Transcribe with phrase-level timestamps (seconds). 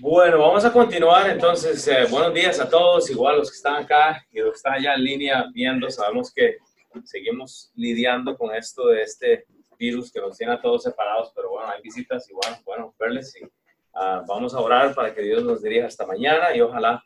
[0.00, 1.86] Bueno, vamos a continuar entonces.
[1.88, 4.94] Eh, buenos días a todos, igual los que están acá y los que están allá
[4.94, 5.88] en línea viendo.
[5.90, 6.58] Sabemos que
[7.04, 9.46] seguimos lidiando con esto de este
[9.78, 13.34] virus que nos tiene a todos separados, pero bueno, hay visitas y bueno, bueno verles
[13.40, 17.04] y uh, vamos a orar para que Dios nos dirija hasta mañana y ojalá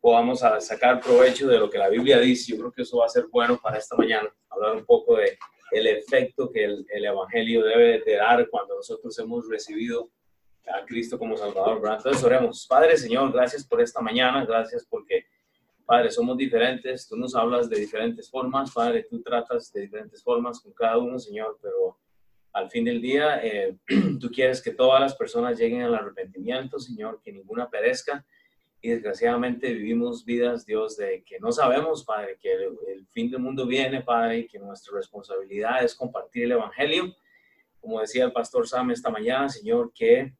[0.00, 2.52] podamos sacar provecho de lo que la Biblia dice.
[2.52, 5.38] Yo creo que eso va a ser bueno para esta mañana, hablar un poco de
[5.72, 10.10] el efecto que el, el Evangelio debe de dar cuando nosotros hemos recibido
[10.68, 11.80] a Cristo como Salvador.
[11.84, 12.66] Entonces oremos.
[12.68, 15.26] Padre, Señor, gracias por esta mañana, gracias porque,
[15.84, 20.60] Padre, somos diferentes, tú nos hablas de diferentes formas, Padre, tú tratas de diferentes formas
[20.60, 21.98] con cada uno, Señor, pero
[22.52, 23.76] al fin del día, eh,
[24.20, 28.24] tú quieres que todas las personas lleguen al arrepentimiento, Señor, que ninguna perezca.
[28.86, 33.66] Y desgraciadamente vivimos vidas, Dios, de que no sabemos, Padre, que el, fin del mundo
[33.66, 37.12] viene, Padre, y que nuestra responsabilidad es compartir el Evangelio.
[37.80, 40.34] Como decía el pastor Sam esta mañana, Señor, que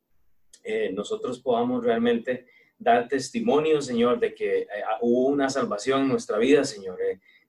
[0.62, 2.46] eh, nosotros podamos realmente
[2.78, 4.68] dar testimonio, Señor, de que eh,
[5.00, 7.00] hubo una salvación en nuestra vida, Señor.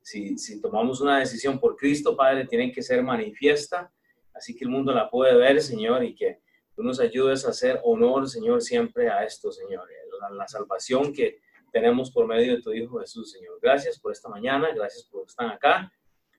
[0.01, 3.93] si, si tomamos una decisión por Cristo, Padre, tiene que ser manifiesta
[4.33, 6.39] así que el mundo la puede ver, Señor, y que
[6.75, 9.87] tú nos ayudes a hacer honor, Señor, siempre a esto, Señor,
[10.31, 11.39] la, salvación que
[11.71, 13.59] tenemos por medio de tu Hijo Jesús, Señor.
[13.61, 15.91] Gracias por esta mañana, gracias por que están acá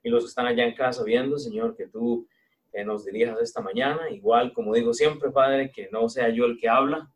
[0.02, 2.26] y los que están allá en casa viendo, Señor, que tú
[2.72, 4.10] eh, nos dirijas esta mañana.
[4.10, 7.10] Igual, como digo siempre, Padre, que no sea yo el que habla,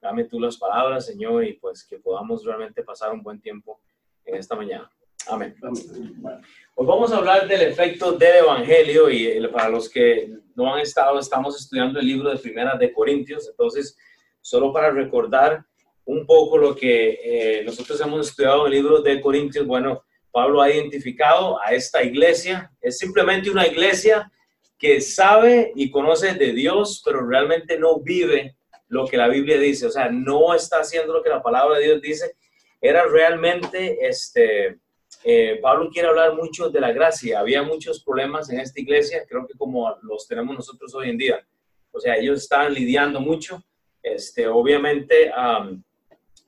[0.00, 3.80] dame tú las palabras, Señor, y pues que podamos realmente pasar un buen tiempo
[4.24, 4.90] en esta mañana.
[5.26, 5.54] Amén.
[5.60, 10.80] Pues vamos a hablar del efecto del Evangelio y eh, para los que no han
[10.80, 13.96] estado, estamos estudiando el libro de Primera de Corintios, entonces
[14.40, 15.64] solo para recordar
[16.08, 20.62] un poco lo que eh, nosotros hemos estudiado en el libro de Corintios, bueno, Pablo
[20.62, 24.30] ha identificado a esta iglesia, es simplemente una iglesia
[24.78, 28.56] que sabe y conoce de Dios, pero realmente no vive
[28.88, 31.84] lo que la Biblia dice, o sea, no está haciendo lo que la palabra de
[31.84, 32.36] Dios dice,
[32.80, 34.78] era realmente este
[35.24, 37.40] eh, Pablo quiere hablar mucho de la gracia.
[37.40, 41.46] Había muchos problemas en esta iglesia, creo que como los tenemos nosotros hoy en día.
[41.90, 43.62] O sea, ellos están lidiando mucho.
[44.02, 45.30] Este, obviamente,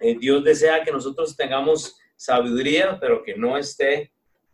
[0.00, 4.12] eh, Dios desea que nosotros tengamos sabiduría, pero que no esté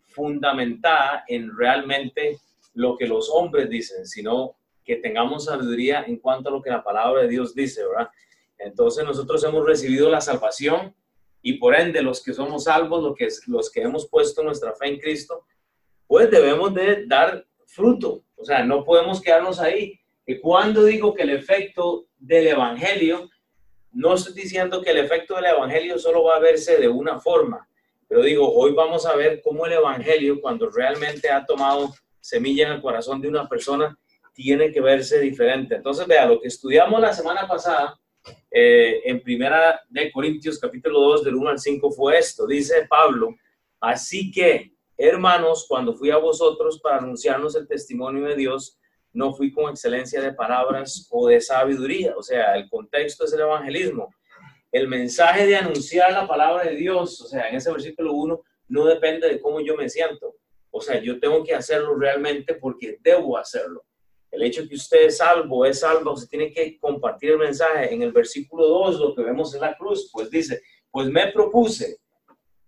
[0.09, 2.39] fundamentada en realmente
[2.75, 6.85] lo que los hombres dicen, sino que tengamos sabiduría en cuanto a lo que la
[6.85, 8.09] palabra de Dios dice, ¿verdad?
[8.59, 10.95] Entonces nosotros hemos recibido la salvación
[11.43, 14.89] y por ende los que somos salvos, los que, los que hemos puesto nuestra fe
[14.89, 15.45] en Cristo,
[16.07, 18.25] pues debemos de dar fruto.
[18.37, 20.01] O sea, no podemos quedarnos ahí.
[20.27, 23.29] Y cuando digo que el efecto del Evangelio,
[23.97, 27.67] no estoy diciendo que el efecto del Evangelio solo va a verse de una forma,
[28.07, 32.73] pero digo, hoy vamos a ver cómo el Evangelio, cuando realmente ha tomado semilla en
[32.75, 33.99] el corazón de una persona,
[34.35, 35.77] tiene que verse diferente.
[35.77, 37.99] Entonces, vea, lo que estudiamos la semana pasada
[38.51, 43.35] eh, en primera de Corintios capítulo 2 del 1 al 5 fue esto, dice Pablo,
[43.81, 48.79] así que hermanos, cuando fui a vosotros para anunciarnos el testimonio de Dios,
[49.17, 53.41] no fui con excelencia de palabras o de sabiduría, o sea, el contexto es el
[53.41, 54.15] evangelismo.
[54.71, 58.85] El mensaje de anunciar la palabra de Dios, o sea, en ese versículo 1, no
[58.85, 60.37] depende de cómo yo me siento.
[60.71, 63.85] O sea, yo tengo que hacerlo realmente porque debo hacerlo.
[64.31, 67.95] El hecho que usted es salvo, es salvo, usted tiene que compartir el mensaje.
[67.95, 70.61] En el versículo 2, lo que vemos en la cruz, pues dice,
[70.91, 71.97] pues me propuse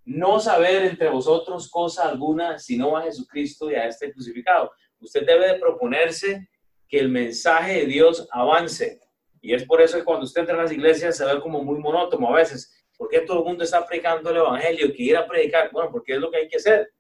[0.07, 4.71] no saber entre vosotros cosa alguna, sino a Jesucristo y a este crucificado.
[5.01, 6.49] Usted debe de proponerse
[6.89, 9.01] que el mensaje de Dios avance.
[9.41, 11.79] Y es por eso que cuando usted entra en las iglesias se ve como muy
[11.79, 12.75] monótono a veces.
[12.97, 14.93] ¿Por qué todo el mundo está predicando el evangelio?
[14.93, 16.93] Que ir a predicar, bueno, porque es lo que hay que hacer.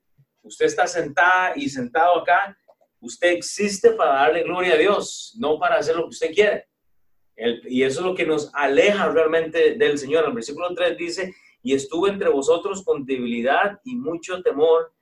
[0.43, 2.57] Usted está sentada y sentado acá
[3.01, 6.65] Usted existe para darle gloria a Dios, no para hacer lo que usted quiere.
[7.69, 10.25] y eso es lo que nos aleja realmente del Señor.
[10.27, 14.93] El versículo 3 dice, y estuve entre vosotros con debilidad y mucho temor.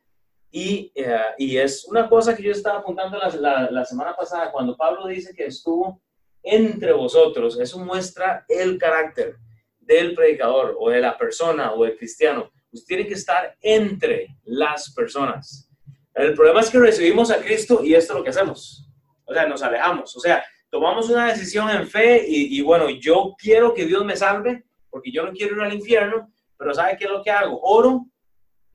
[0.58, 4.74] Y, eh, y es una cosa que yo estaba apuntando la, la, semana pasada, cuando
[4.74, 6.00] Pablo dice que estuvo
[6.42, 9.36] entre vosotros, eso muestra el carácter
[9.78, 12.50] del predicador o de la persona o del cristiano.
[12.72, 15.70] Usted tiene que estar entre las personas.
[16.14, 18.88] El problema es que recibimos a Cristo y esto es lo que hacemos.
[19.26, 20.16] O sea, nos alejamos.
[20.16, 24.64] O sea, tomamos una decisión en fe y, bueno, yo quiero que Dios me salve
[24.88, 27.60] porque yo no quiero ir al infierno, pero ¿sabe qué es lo que hago?
[27.60, 28.06] Oro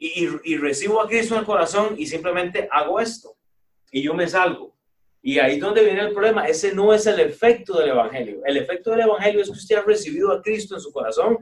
[0.04, 3.38] y, recibo a Cristo en el corazón y simplemente hago esto
[3.92, 4.76] y yo me salgo.
[5.22, 6.48] Y ahí es donde viene el problema.
[6.48, 8.42] Ese no es el efecto del Evangelio.
[8.44, 11.38] El efecto del Evangelio es que usted ha recibido a Cristo en su corazón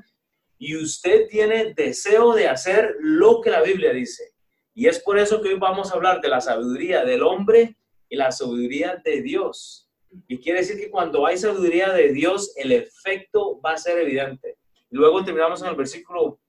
[0.57, 4.33] y usted tiene deseo de hacer lo que la Biblia dice.
[4.73, 7.77] Y es por eso que hoy vamos a hablar de la sabiduría del hombre
[8.09, 9.89] y la sabiduría de Dios.
[10.27, 14.57] Y quiere decir que cuando hay sabiduría de Dios, el efecto va a ser evidente.
[14.89, 16.41] Luego terminamos en el versículo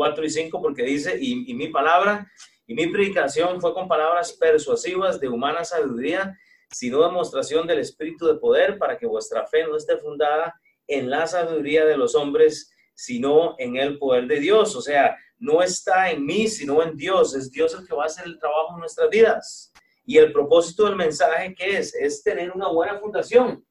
[0.00, 2.26] 4 y 5 porque dice, y, mi palabra
[2.66, 6.38] y mi predicación fue con palabras persuasivas de humana sabiduría,
[6.70, 11.26] sino demostración del Espíritu de poder para que vuestra fe no esté fundada en la
[11.26, 14.74] sabiduría de los hombres, sino en el poder de Dios.
[14.74, 17.34] O sea, no está en mí, sino en Dios.
[17.34, 19.70] Es Dios el que va a hacer el trabajo en nuestras vidas.
[20.06, 23.62] Y el propósito del mensaje que es, es tener una buena fundación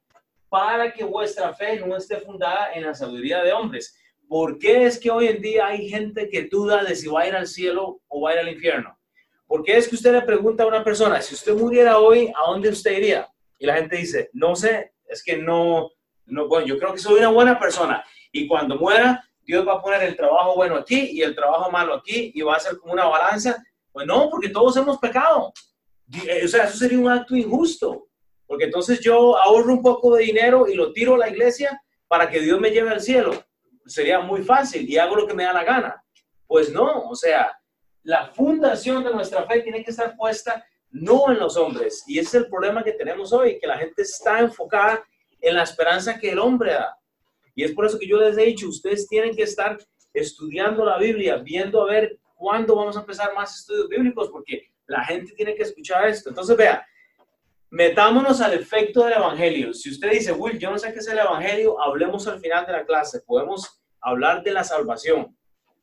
[0.48, 3.96] para que vuestra fe no esté fundada en la sabiduría de hombres.
[4.30, 7.28] ¿Por qué es que hoy en día hay gente que duda de si va a
[7.28, 8.96] ir al cielo o va a ir al infierno?
[9.48, 12.52] ¿Por qué es que usted le pregunta a una persona, si usted muriera hoy, ¿a
[12.52, 13.28] dónde usted iría?
[13.58, 15.90] Y la gente dice, no sé, es que no,
[16.28, 18.04] no, bueno, yo creo que soy una buena persona.
[18.31, 21.96] Y cuando muera, Dios va a poner el trabajo bueno aquí y el trabajo malo
[21.96, 23.58] aquí y va a ser como una balanza.
[23.92, 25.52] Pues no, porque todos hemos pecado.
[26.28, 28.10] Eh, o sea, eso sería un acto injusto.
[28.46, 32.30] Porque entonces yo ahorro un poco de dinero y lo tiro a la iglesia para
[32.30, 33.31] que Dios me lleve al cielo.
[33.90, 36.04] Sería muy fácil y hago lo que me da la gana.
[36.48, 37.60] Pues no, o sea,
[38.04, 42.04] la fundación de nuestra fe tiene que estar puesta no en los hombres.
[42.08, 45.04] Y ese es el problema que tenemos hoy, que la gente está enfocada
[45.42, 46.96] en la esperanza que el hombre da.
[47.56, 49.78] Y es por eso que yo les he dicho, ustedes tienen que estar
[50.14, 55.04] estudiando la Biblia, viendo a ver cuándo vamos a empezar más estudios bíblicos, porque la
[55.04, 56.30] gente tiene que escuchar esto.
[56.30, 56.86] Entonces, vea,
[57.69, 59.74] metámonos al efecto del Evangelio.
[59.74, 62.74] Si usted dice, Will, yo no sé qué es el Evangelio, hablemos al final de
[62.74, 63.21] la clase.
[63.21, 65.36] Podemos hablar de la salvación.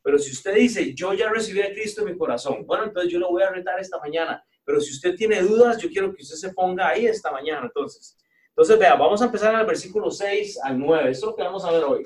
[0.03, 3.19] Pero si usted dice, yo ya recibí a Cristo en mi corazón, bueno, entonces yo
[3.19, 4.43] lo voy a retar esta mañana.
[4.63, 7.63] Pero si usted tiene dudas, yo quiero que usted se ponga ahí esta mañana.
[7.65, 8.17] Entonces,
[8.57, 11.11] entonces, vea, vamos a empezar en el versículo 6 al 9.
[11.11, 12.03] Esto es lo que vamos a ver hoy.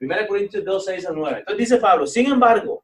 [0.00, 1.38] 1 Corintios 2, 6 al 9.
[1.38, 2.83] Entonces dice Pablo, sin embargo,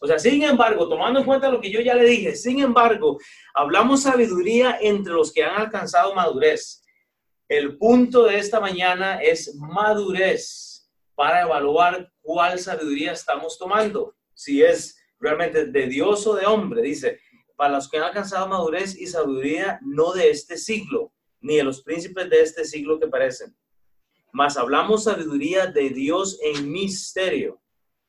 [0.00, 3.18] o sea, sin embargo, tomando en cuenta lo que yo ya le dije, sin embargo,
[3.54, 6.82] hablamos sabiduría entre los que han alcanzado madurez.
[7.48, 14.16] El punto de esta mañana es madurez para evaluar cuál sabiduría estamos tomando.
[14.34, 17.20] Si es realmente de Dios o de hombre, dice,
[17.56, 21.82] para los que han alcanzado madurez y sabiduría no de este siglo ni de los
[21.82, 23.56] príncipes de este siglo que parecen.
[24.32, 27.62] Mas hablamos sabiduría de Dios en misterio,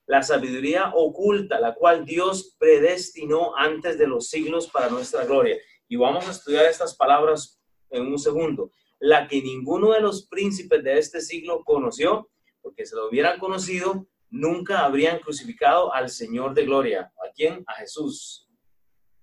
[0.08, 5.58] la sabiduría oculta, la cual Dios predestinó antes de los siglos para nuestra gloria.
[5.88, 8.72] Y vamos a estudiar estas palabras en un segundo.
[9.00, 12.30] La que ninguno de los príncipes de este siglo conoció,
[12.62, 17.12] porque se lo hubieran conocido, nunca habrían crucificado al Señor de gloria.
[17.24, 17.64] ¿A quién?
[17.68, 18.50] A Jesús.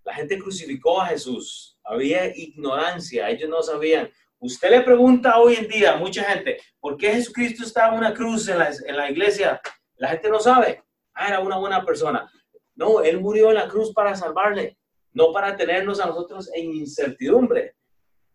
[0.05, 4.11] La gente crucificó a Jesús había ignorancia, ellos no sabían.
[4.39, 8.15] Usted le pregunta hoy en día a mucha gente, ¿por qué Jesucristo estaba en una
[8.15, 9.61] cruz en la, en la iglesia?
[9.97, 10.83] La gente no sabe.
[11.15, 12.31] Ah, era una buena persona.
[12.75, 14.77] No, Él murió en la cruz para salvarle,
[15.13, 17.77] no para tenernos a nosotros en incertidumbre.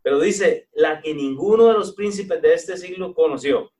[0.01, 3.71] Pero dice, la que ninguno de los príncipes de este siglo conoció,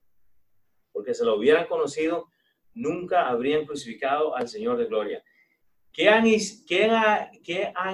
[0.92, 2.28] porque se lo hubieran conocido,
[2.74, 5.24] nunca habrían crucificado al Señor de gloria.
[5.92, 6.26] ¿Qué han,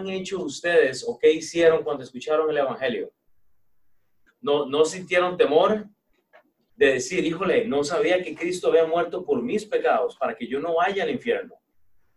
[0.09, 3.11] hecho ustedes o qué hicieron cuando escucharon el Evangelio?
[4.41, 5.87] ¿No, ¿No sintieron temor
[6.75, 10.59] de decir, híjole, no sabía que Cristo había muerto por mis pecados para que yo
[10.59, 11.55] no vaya al infierno?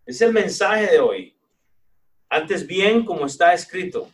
[0.05, 1.37] Es el mensaje de hoy.
[2.28, 4.10] Antes bien, como está escrito,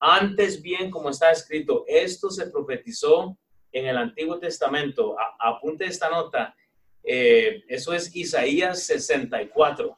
[0.00, 3.36] antes bien, como está escrito, esto se profetizó
[3.72, 5.16] en el Antiguo Testamento.
[5.38, 6.54] apunte esta nota.
[7.02, 9.96] Eh, eso es Isaías 64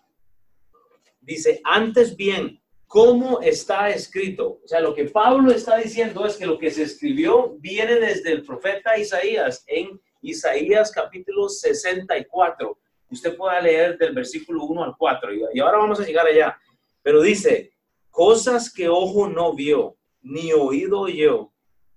[1.20, 2.60] dice, antes bien,
[2.90, 4.58] ¿cómo está escrito?
[4.64, 8.32] O sea, lo que Pablo está diciendo es que lo que se escribió viene desde
[8.32, 12.76] el profeta Isaías en Isaías capítulo 64.
[13.08, 16.58] Usted pueda leer del versículo 1 al 4 y ahora vamos a llegar allá.
[17.00, 17.72] Pero dice,
[18.10, 21.52] cosas que ojo no vio, ni oído oyó,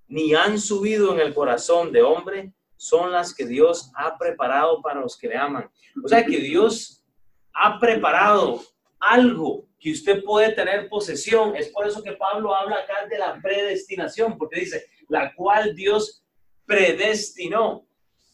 [0.08, 5.02] ni han subido en el corazón de hombre, son las que Dios ha preparado para
[5.02, 5.68] los que le aman.
[6.04, 7.04] O sea que Dios
[7.52, 8.62] ha preparado
[9.00, 11.58] algo que usted puede tener posesión.
[11.58, 16.24] Es por eso que Pablo habla acá de la predestinación, porque dice, la cual Dios
[16.66, 17.86] predestinó.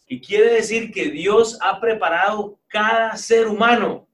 [0.08, 4.08] Y quiere decir que Dios ha preparado cada ser humano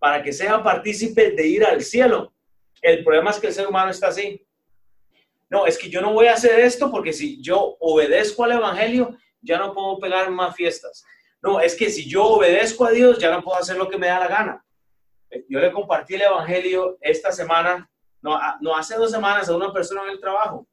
[0.00, 2.32] para que sea partícipe de ir al cielo.
[2.80, 4.44] El problema es que el ser humano está así.
[5.48, 9.16] No, es que yo no voy a hacer esto porque si yo obedezco al Evangelio,
[9.40, 11.04] ya no puedo pegar más fiestas.
[11.40, 14.08] No, es que si yo obedezco a Dios, ya no puedo hacer lo que me
[14.08, 14.64] da la gana.
[15.48, 20.10] Yo le compartí el Evangelio esta semana, no, hace dos semanas a una persona en
[20.10, 20.66] el trabajo.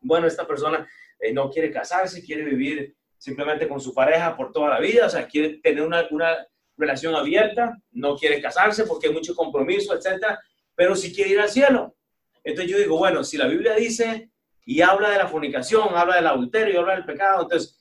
[0.00, 0.86] Bueno, esta persona
[1.18, 5.08] eh, no quiere casarse, quiere vivir simplemente con su pareja por toda la vida, o
[5.08, 6.36] sea, quiere tener una, una
[6.76, 10.38] relación abierta, no quiere casarse porque hay mucho compromiso, etcétera,
[10.74, 11.96] pero sí quiere ir al cielo.
[12.44, 14.30] Entonces yo digo, bueno, si la Biblia dice
[14.64, 17.42] y habla de la fornicación, habla del adulterio, habla del pecado.
[17.42, 17.80] Entonces,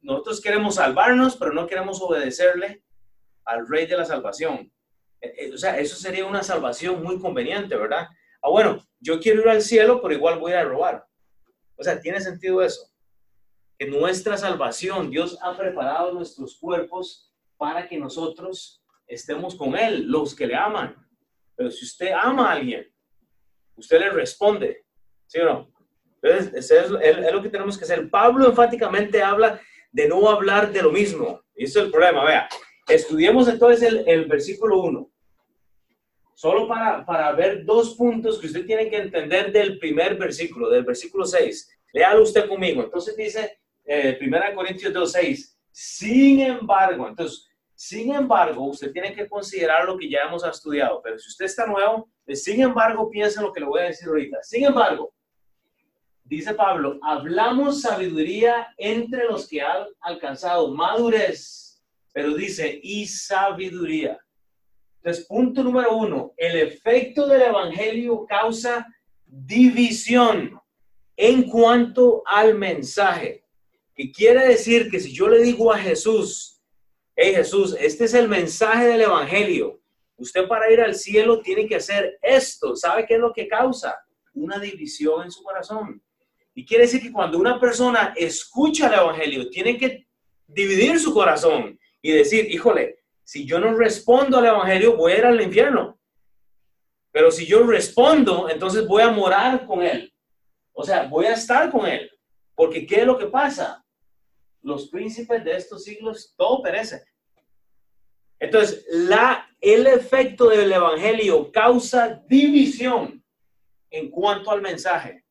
[0.00, 2.82] nosotros queremos salvarnos, pero no queremos obedecerle
[3.44, 4.72] al rey de la salvación.
[5.22, 8.08] Eh, eh, o sea, eso sería una salvación muy conveniente, ¿verdad?
[8.42, 11.06] Ah, bueno, yo quiero ir al cielo, pero igual voy a robar.
[11.76, 12.90] O sea, ¿tiene sentido eso?
[13.78, 20.34] Que nuestra salvación, Dios ha preparado nuestros cuerpos para que nosotros estemos con Él, los
[20.34, 20.96] que le aman.
[21.54, 22.92] Pero si usted ama a alguien,
[23.76, 24.84] usted le responde,
[25.26, 25.72] ¿sí o no?
[26.20, 28.10] Entonces, es, es, lo que tenemos que hacer.
[28.10, 29.60] Pablo enfáticamente habla
[29.90, 31.42] de no hablar de lo mismo.
[31.54, 32.24] Y eso es el problema.
[32.24, 32.48] Vea,
[32.88, 35.11] estudiemos entonces el, el versículo 1.
[36.42, 40.82] Solo para, para ver dos puntos que usted tiene que entender del primer versículo, del
[40.82, 41.70] versículo 6.
[41.92, 42.82] Léalo usted conmigo.
[42.82, 45.58] Entonces dice, eh, 1 Corintios 2, 6.
[45.70, 51.00] Sin embargo, entonces, sin embargo, usted tiene que considerar lo que ya hemos estudiado.
[51.00, 54.08] Pero si usted está nuevo, sin embargo, piensa en lo que le voy a decir
[54.08, 54.42] ahorita.
[54.42, 55.14] Sin embargo,
[56.24, 61.80] dice Pablo, hablamos sabiduría entre los que han alcanzado madurez,
[62.12, 64.18] pero dice, y sabiduría.
[65.02, 68.86] Entonces, punto número uno, el efecto del Evangelio causa
[69.26, 70.60] división
[71.16, 73.44] en cuanto al mensaje.
[73.96, 76.62] Que quiere decir que si yo le digo a Jesús,
[77.16, 79.80] hey Jesús, este es el mensaje del Evangelio,
[80.16, 83.98] usted para ir al cielo tiene que hacer esto, ¿sabe qué es lo que causa?
[84.34, 86.00] Una división en su corazón.
[86.54, 90.06] Y quiere decir que cuando una persona escucha el Evangelio, tiene que
[90.46, 95.24] dividir su corazón y decir, híjole, si yo no respondo al Evangelio, voy a ir
[95.26, 95.98] al infierno.
[97.10, 100.12] Pero si yo respondo, entonces voy a morar con Él.
[100.72, 102.10] O sea, voy a estar con Él.
[102.54, 103.84] Porque ¿qué es lo que pasa?
[104.62, 107.04] Los príncipes de estos siglos, todo perece.
[108.38, 113.24] Entonces, la, el efecto del Evangelio causa división
[113.90, 115.24] en cuanto al mensaje.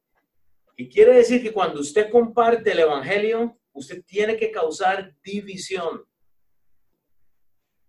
[0.77, 6.05] Y quiere decir que cuando usted comparte el Evangelio, usted tiene que causar división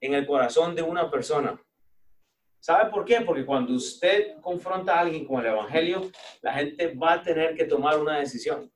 [0.02, 1.58] en el corazón de una persona.
[2.58, 3.20] ¿Sabe por qué?
[3.20, 6.10] Porque cuando usted confronta a alguien con el Evangelio,
[6.42, 8.70] la gente va a tener que tomar una decisión.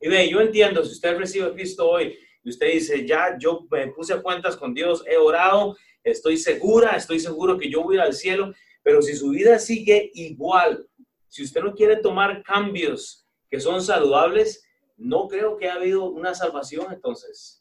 [0.00, 3.66] Y ve, yo entiendo, si usted recibe a Cristo hoy y usted dice, ya yo
[3.70, 8.12] me puse cuentas con Dios, he orado, estoy segura, estoy seguro que yo voy al
[8.12, 10.86] cielo, pero si su vida sigue igual,
[11.28, 14.62] si usted no quiere tomar cambios que son saludables,
[14.98, 17.55] no creo que ha habido una salvación entonces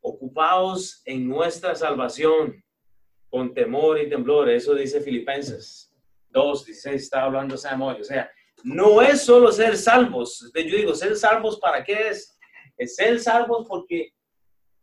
[0.00, 2.62] ocupados en nuestra salvación
[3.28, 4.48] con temor y temblor.
[4.48, 5.92] Eso dice Filipenses
[6.30, 8.00] 2, 16, está hablando Samuel.
[8.00, 8.30] O sea,
[8.64, 10.50] no es solo ser salvos.
[10.54, 12.38] Yo digo, ser salvos, ¿para qué es?
[12.76, 14.12] Es ser salvos porque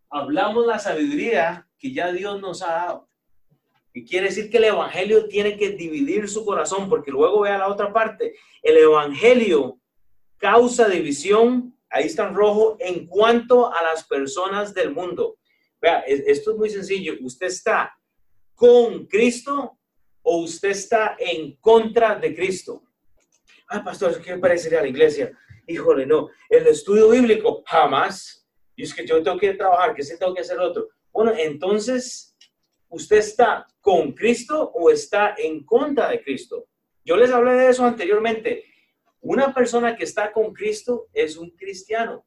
[0.09, 3.09] hablamos la sabiduría que ya Dios nos ha dado.
[3.93, 7.69] Y quiere decir que el Evangelio tiene que dividir su corazón, porque luego vea la
[7.69, 8.35] otra parte.
[8.61, 9.79] El Evangelio
[10.37, 15.37] causa división ahí está en rojo, en cuanto a las personas del mundo.
[15.81, 17.13] Vea, esto es muy sencillo.
[17.21, 17.97] ¿Usted está
[18.53, 19.79] con Cristo
[20.21, 22.83] o usted está en contra de Cristo?
[23.69, 25.31] Ah, pastor, ¿qué parecería a la iglesia?
[25.67, 26.29] Híjole, no.
[26.49, 28.45] El estudio bíblico, jamás.
[28.75, 30.89] Y es que yo tengo que trabajar, que sí tengo que hacer otro.
[31.13, 32.35] Bueno, entonces,
[32.89, 36.67] ¿usted está con Cristo o está en contra de Cristo?
[37.05, 38.65] Yo les hablé de eso anteriormente.
[39.25, 42.23] Una persona que está con Cristo es un cristiano.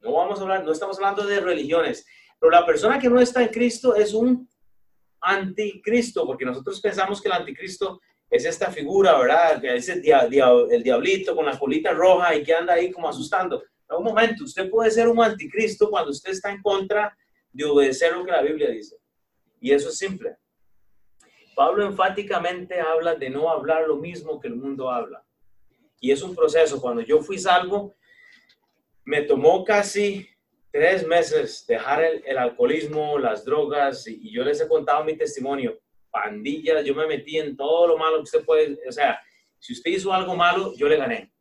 [0.00, 2.06] No vamos a hablar, no estamos hablando de religiones,
[2.40, 4.48] pero la persona que no está en Cristo es un
[5.20, 9.60] anticristo, porque nosotros pensamos que el anticristo es esta figura, ¿verdad?
[9.60, 13.62] Que es el, diablito con la colita roja y que anda ahí como asustando.
[13.90, 17.14] En un momento, usted puede ser un anticristo cuando usted está en contra
[17.52, 18.96] de obedecer lo que la Biblia dice.
[19.60, 20.38] Y eso es simple.
[21.54, 25.22] Pablo enfáticamente habla de no hablar lo mismo que el mundo habla.
[26.02, 26.80] Y es un proceso.
[26.80, 27.94] Cuando yo fui salvo,
[29.04, 30.28] me tomó casi
[30.72, 35.78] tres meses dejar el, alcoholismo, las drogas, y, yo les he contado mi testimonio.
[36.10, 39.18] Pandillas, yo me metí en todo lo malo que usted puede, o sea,
[39.60, 41.32] si usted hizo algo malo, yo le gané.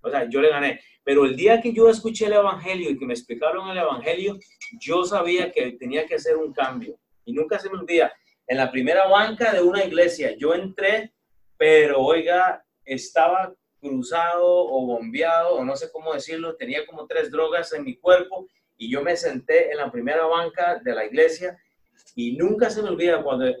[0.00, 0.80] O sea, yo le gané.
[1.04, 4.38] Pero el día que yo escuché el Evangelio y que me explicaron el Evangelio,
[4.80, 6.98] yo sabía que tenía que hacer un cambio.
[7.26, 8.10] Y nunca se me olvida,
[8.46, 11.12] en la primera banca de una iglesia, yo entré,
[11.58, 17.72] pero oiga, estaba cruzado o bombeado, o no sé cómo decirlo, tenía como tres drogas
[17.72, 18.46] en mi cuerpo
[18.76, 21.58] y yo me senté en la primera banca de la iglesia
[22.14, 23.56] y nunca se me olvida cuando, eh,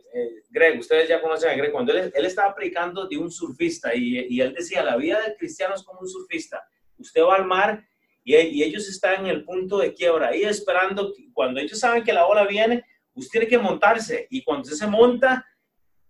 [0.50, 4.54] Greg, ustedes ya conocen a Greg, cuando él, estaba aplicando de un surfista y, él
[4.54, 6.62] decía, la vida del cristiano es como un surfista.
[6.98, 7.84] Usted va al mar
[8.22, 12.26] y, ellos están en el punto de quiebra, ahí esperando, cuando ellos saben que la
[12.26, 15.44] ola viene, usted tiene que montarse y cuando se monta,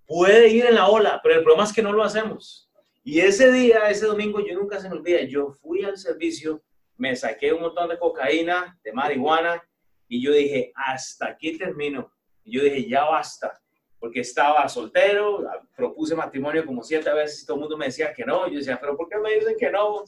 [0.05, 2.72] puede ir en la ola, pero el problema es que no lo hacemos
[3.05, 6.63] Y ese día, ese domingo, yo nunca se me olvida, yo fui al servicio,
[6.97, 9.63] me saqué un montón de cocaína, de marihuana,
[10.09, 12.13] y yo dije, hasta aquí termino.
[12.45, 13.61] Y yo dije, ya basta,
[13.99, 15.45] porque estaba soltero,
[15.77, 18.49] propuse matrimonio como siete veces y todo el mundo me decía que no.
[18.49, 20.05] Yo decía, pero ¿por qué me dicen que no?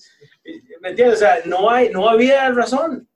[0.81, 1.17] ¿Me entiendes?
[1.17, 3.09] O sea, no, hay, no había razón.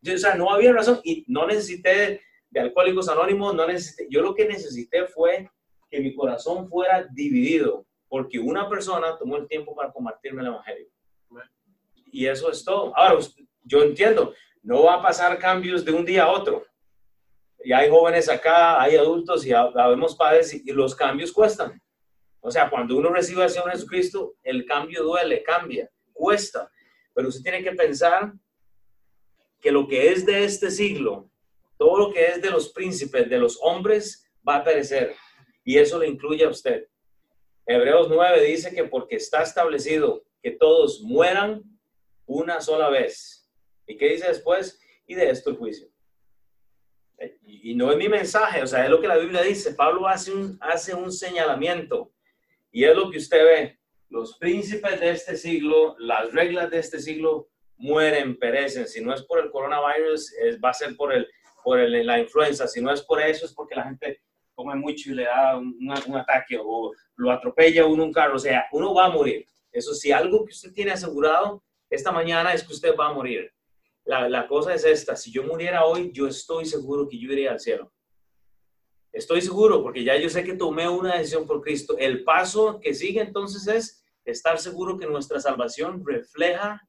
[0.00, 4.06] Yo, o sea, no había razón y no necesité de Alcohólicos Anónimos, no necesité.
[4.08, 5.50] Yo lo que necesité fue
[5.90, 10.88] que mi corazón fuera dividido, porque una persona tomó el tiempo para compartirme el Evangelio.
[12.10, 12.96] Y eso es todo.
[12.96, 13.18] Ahora,
[13.64, 16.64] yo entiendo, no va a pasar cambios de un día a otro.
[17.62, 21.80] Y hay jóvenes acá, hay adultos y habemos padres y los cambios cuestan.
[22.40, 26.70] O sea, cuando uno recibe al Señor Jesucristo, el cambio duele, cambia, cuesta.
[27.12, 28.32] Pero usted tiene que pensar
[29.60, 31.30] que lo que es de este siglo,
[31.76, 35.14] todo lo que es de los príncipes, de los hombres, va a perecer.
[35.64, 36.86] Y eso le incluye a usted.
[37.68, 41.62] Hebreos 9 dice que porque está establecido que todos mueran
[42.24, 43.46] una sola vez.
[43.86, 44.80] ¿Y qué dice después?
[45.06, 45.86] Y de esto el juicio.
[47.42, 49.74] Y, no es mi mensaje, o sea, es lo que la Biblia dice.
[49.74, 52.10] Pablo hace un, hace un señalamiento
[52.72, 53.78] y es lo que usted ve.
[54.08, 58.88] Los príncipes de este siglo, las reglas de este siglo mueren, perecen.
[58.88, 61.28] Si no es por el coronavirus, es, va a ser por, el,
[61.62, 62.66] por el, la influenza.
[62.66, 64.22] Si no es por eso, es porque la gente
[64.58, 68.34] come mucho y le da un, ataque o lo atropella uno un carro.
[68.34, 69.46] O sea, uno va a morir.
[69.70, 73.52] Eso sí, algo que usted tiene asegurado esta mañana es que usted va a morir.
[74.04, 77.60] La, cosa es esta, si yo muriera hoy, yo estoy seguro que yo iría al
[77.60, 77.92] cielo.
[79.12, 81.96] Estoy seguro porque ya yo sé que tomé una decisión por Cristo.
[81.96, 86.82] El paso que sigue entonces es estar seguro que nuestra salvación refleja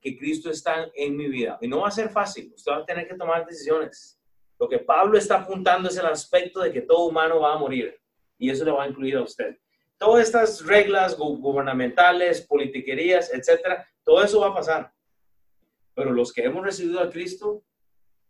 [0.00, 1.58] que Cristo está en mi vida.
[1.60, 4.20] Y no va a ser fácil, usted va a tener que tomar decisiones.
[4.64, 8.00] Lo que Pablo está apuntando es el aspecto de que todo humano va a morir
[8.38, 9.58] y eso le va a incluir a usted.
[9.98, 14.90] Todas estas reglas gubernamentales, politiquerías, etcétera, todo eso va a pasar.
[15.92, 17.62] Pero los que hemos recibido a Cristo,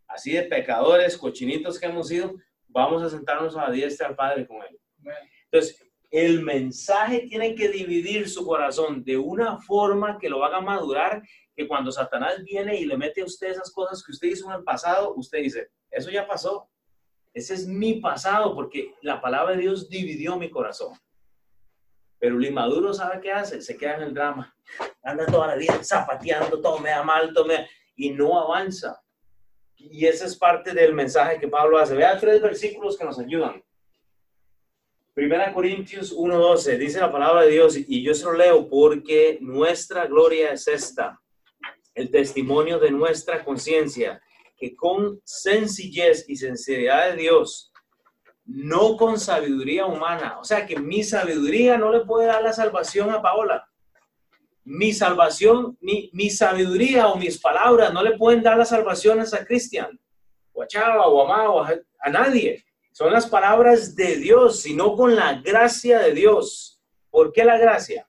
[0.09, 2.35] así de pecadores, cochinitos que hemos sido,
[2.67, 4.77] vamos a sentarnos a la diestra al Padre con Él.
[5.49, 11.23] Entonces, el mensaje tiene que dividir su corazón de una forma que lo haga madurar,
[11.55, 14.57] que cuando Satanás viene y le mete a usted esas cosas que usted hizo en
[14.57, 16.69] el pasado, usted dice, eso ya pasó.
[17.33, 20.93] Ese es mi pasado, porque la palabra de Dios dividió mi corazón.
[22.19, 23.61] Pero el inmaduro, ¿sabe qué hace?
[23.61, 24.55] Se queda en el drama.
[25.03, 29.01] Anda toda la vida zapateando, todo me da mal, todo me y no avanza.
[29.77, 31.95] Y ese es parte del mensaje que Pablo hace.
[31.95, 33.63] Vea tres versículos que nos ayudan.
[35.13, 40.07] Primera Corintios 1.12 dice la palabra de Dios y yo se lo leo porque nuestra
[40.07, 41.21] gloria es esta,
[41.93, 44.21] el testimonio de nuestra conciencia,
[44.55, 47.71] que con sencillez y sinceridad de Dios
[48.45, 50.37] no con sabiduría humana.
[50.39, 53.67] O sea que mi sabiduría no le puede dar la salvación a Paola.
[54.63, 59.45] Mi salvación, mi, mi sabiduría o mis palabras no le pueden dar la salvación a
[59.45, 59.99] Cristian,
[60.53, 62.63] o a Chava, o a Ma, a, nadie.
[62.91, 66.81] Son las palabras de Dios, sino con la gracia de Dios.
[67.09, 68.07] ¿Por qué la gracia?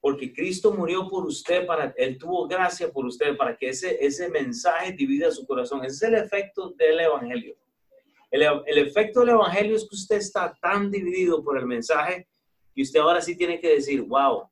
[0.00, 4.28] Porque Cristo murió por usted, para, Él tuvo gracia por usted, para que ese, ese
[4.28, 5.84] mensaje divida su corazón.
[5.84, 7.56] Ese es el efecto del Evangelio.
[8.30, 12.28] El, efecto del Evangelio es que usted está tan dividido por el mensaje
[12.74, 14.48] que usted ahora sí tiene que decir, wow,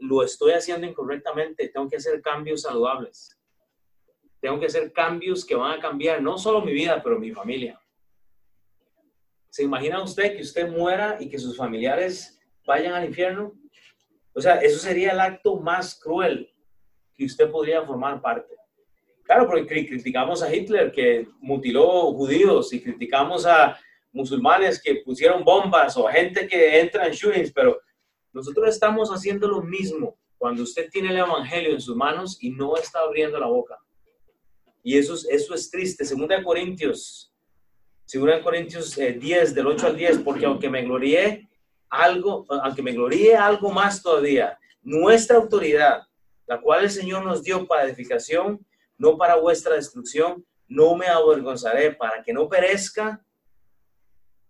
[0.00, 3.38] lo estoy haciendo incorrectamente, tengo que hacer cambios saludables.
[4.40, 7.80] Tengo que hacer cambios que van a cambiar no solo mi vida, pero mi familia.
[9.48, 13.52] ¿Se imagina usted que usted muera y que sus familiares vayan al infierno?
[14.34, 16.50] O sea, eso sería el acto más cruel
[17.14, 18.54] que usted podría formar parte.
[19.24, 23.78] Claro, porque criticamos a Hitler que mutiló judíos y criticamos a
[24.12, 27.80] musulmanes que pusieron bombas o gente que entra en shootings, pero
[28.32, 32.76] nosotros estamos haciendo lo mismo cuando usted tiene el evangelio en sus manos y no
[32.76, 33.78] está abriendo la boca.
[34.82, 36.04] Y eso es, triste.
[36.04, 37.32] Segunda Corintios,
[38.04, 41.48] segunda Corintios 10, eh, del 8 al 10, porque aunque me glorié
[41.92, 46.02] algo, aunque me gloríe algo más todavía, nuestra autoridad,
[46.46, 48.64] la cual el Señor nos dio para edificación,
[48.96, 53.22] no para vuestra destrucción, no me avergonzaré, para que no perezca,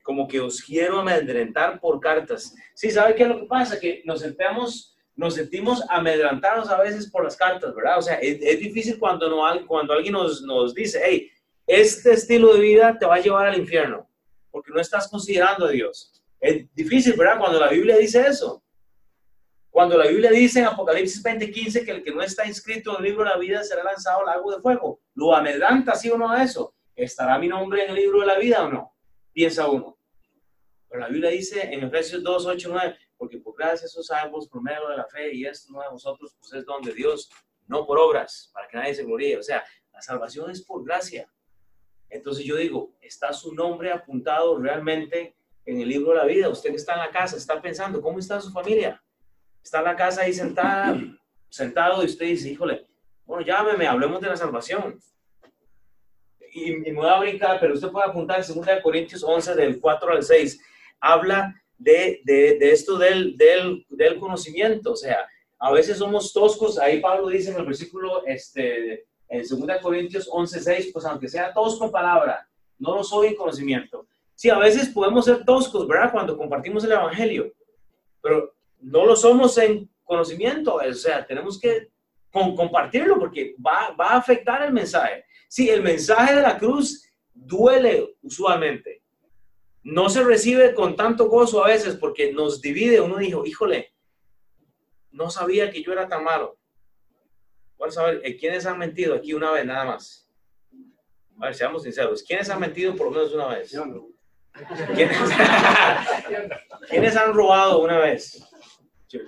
[0.04, 2.54] como que os quiero amedrentar por cartas.
[2.74, 3.78] Sí, ¿sabe qué es lo que pasa?
[3.78, 7.98] Que nos sentimos, nos sentimos amedrentados a veces por las cartas, ¿verdad?
[7.98, 11.28] O sea, es, difícil cuando, no, cuando alguien nos, nos dice, hey,
[11.66, 14.08] este estilo de vida te va a llevar al infierno,
[14.52, 16.21] porque no estás considerando a Dios.
[16.42, 17.38] Es difícil, ¿verdad?
[17.38, 18.64] Cuando la Biblia dice eso.
[19.70, 23.10] Cuando la Biblia dice en Apocalipsis 20:15 que el que no está inscrito en el
[23.10, 26.28] libro de la vida será lanzado al lago de fuego, ¿lo amedranta sí o no
[26.28, 26.74] a eso?
[26.96, 28.92] ¿Estará mi nombre en el libro de la vida o no?
[29.32, 29.96] Piensa uno.
[30.88, 34.62] Pero la Biblia dice en Efesios 2, 8, 9, porque por gracia sos salvos por
[34.62, 37.30] medio de la fe y esto no de vosotros, pues es donde Dios,
[37.68, 39.38] no por obras, para que nadie se gloríe.
[39.38, 41.32] O sea, la salvación es por gracia.
[42.10, 46.48] Entonces yo digo, ¿está su nombre apuntado realmente en el libro de la vida?
[46.48, 49.02] Usted que está en la casa, está pensando, ¿cómo está su familia?
[49.62, 50.98] Está en la casa ahí sentada,
[51.48, 52.86] sentado y usted dice, híjole,
[53.24, 54.98] bueno, llámeme, hablemos de la salvación.
[56.54, 60.12] Y, me voy a brincar, pero usted puede apuntar en 2 Corintios 11, del 4
[60.12, 60.60] al 6.
[61.00, 64.92] Habla de, de, de esto del, del, del, conocimiento.
[64.92, 65.26] O sea,
[65.58, 66.78] a veces somos toscos.
[66.78, 71.78] Ahí Pablo dice en el versículo este, en 2 Corintios 11:6, pues aunque sea tosco
[71.78, 72.46] con palabra,
[72.78, 74.06] no lo soy en conocimiento.
[74.34, 76.12] Sí, a veces podemos ser toscos, ¿verdad?
[76.12, 77.52] Cuando compartimos el Evangelio,
[78.20, 81.88] pero no lo somos en conocimiento, o sea, tenemos que
[82.30, 85.24] compartirlo porque va, a afectar el mensaje.
[85.48, 89.02] Sí, el mensaje de la cruz duele usualmente.
[89.82, 93.00] No se recibe con tanto gozo a veces porque nos divide.
[93.00, 93.92] Uno dijo, híjole,
[95.10, 96.58] no sabía que yo era tan malo.
[97.78, 100.30] Vamos a ver, eh, ¿quiénes han mentido aquí una vez nada más?
[101.38, 102.22] A ver, seamos sinceros.
[102.22, 103.74] ¿Quiénes han mentido por lo menos una vez?
[106.88, 108.42] ¿Quiénes, han robado una vez?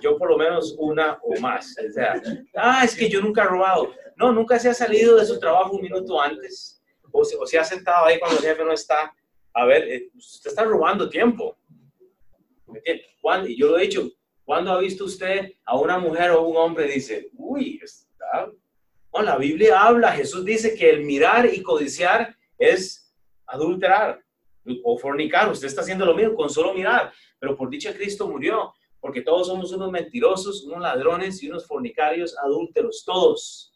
[0.01, 1.75] Yo, por lo menos una o más.
[1.77, 2.21] O sea,
[2.55, 3.93] ah, es que yo nunca he robado.
[4.15, 6.81] No, nunca se ha salido de su trabajo un minuto antes.
[7.11, 9.13] O se, o se ha sentado ahí cuando el jefe no está.
[9.53, 11.57] A ver, eh, usted está robando tiempo.
[13.47, 14.09] Y yo lo he dicho,
[14.43, 17.79] ¿cuándo ha visto usted a una mujer o un hombre dice, uy,
[19.13, 23.13] la Biblia habla, Jesús dice que el mirar y codiciar es
[23.47, 24.24] adulterar
[24.83, 25.51] o fornicar.
[25.51, 29.47] Usted está haciendo lo mismo con solo mirar, pero por dicha Cristo murió, porque todos
[29.47, 33.73] somos unos mentirosos, unos ladrones y unos fornicarios adúlteros, todos,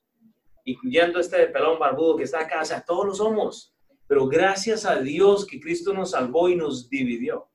[0.66, 3.76] incluyendo este pelón barbudo que está acá, o sea, todos lo somos.
[4.08, 7.48] Pero gracias a Dios que Cristo nos salvó y nos dividió.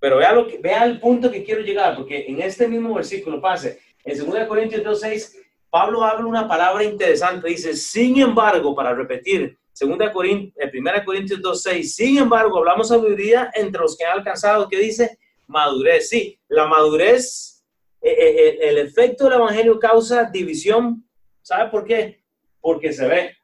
[0.00, 3.40] Pero vea, lo que, vea el punto que quiero llegar, porque en este mismo versículo
[3.40, 5.36] pase, en 2 Corintios 2.6,
[5.70, 11.82] Pablo habla una palabra interesante, dice, sin embargo, para repetir, 2 Corintios, 1 Corintios 2.6,
[11.82, 16.08] sin embargo, hablamos sabiduría entre los que han alcanzado, que dice madurez.
[16.08, 17.64] Sí, la madurez,
[18.00, 21.06] eh, eh, eh, el efecto del evangelio causa división.
[21.42, 22.22] ¿Sabe por qué?
[22.60, 23.36] Porque se ve.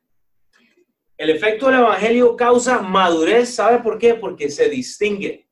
[1.17, 3.55] El efecto del evangelio causa madurez.
[3.55, 4.15] ¿Sabe por qué?
[4.15, 5.49] Porque se distingue.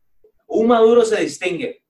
[0.46, 1.82] Un maduro se distingue.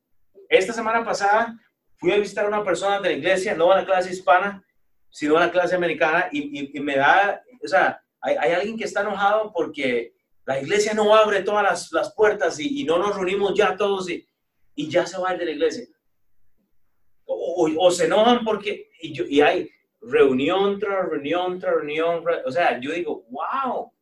[0.49, 1.59] Esta semana pasada
[1.99, 4.65] fui a visitar a una persona de la iglesia, no a la clase hispana,
[5.11, 9.53] sino a la clase americana, y, me da, o sea, hay, alguien que está enojado
[9.53, 14.27] porque la iglesia no abre todas las, puertas y, no nos reunimos ya todos y,
[14.75, 15.87] y ya se va de la iglesia.
[17.25, 23.25] O, se enojan porque, y, hay reunión tras reunión tras reunión, o sea, yo digo,
[23.31, 23.93] wow,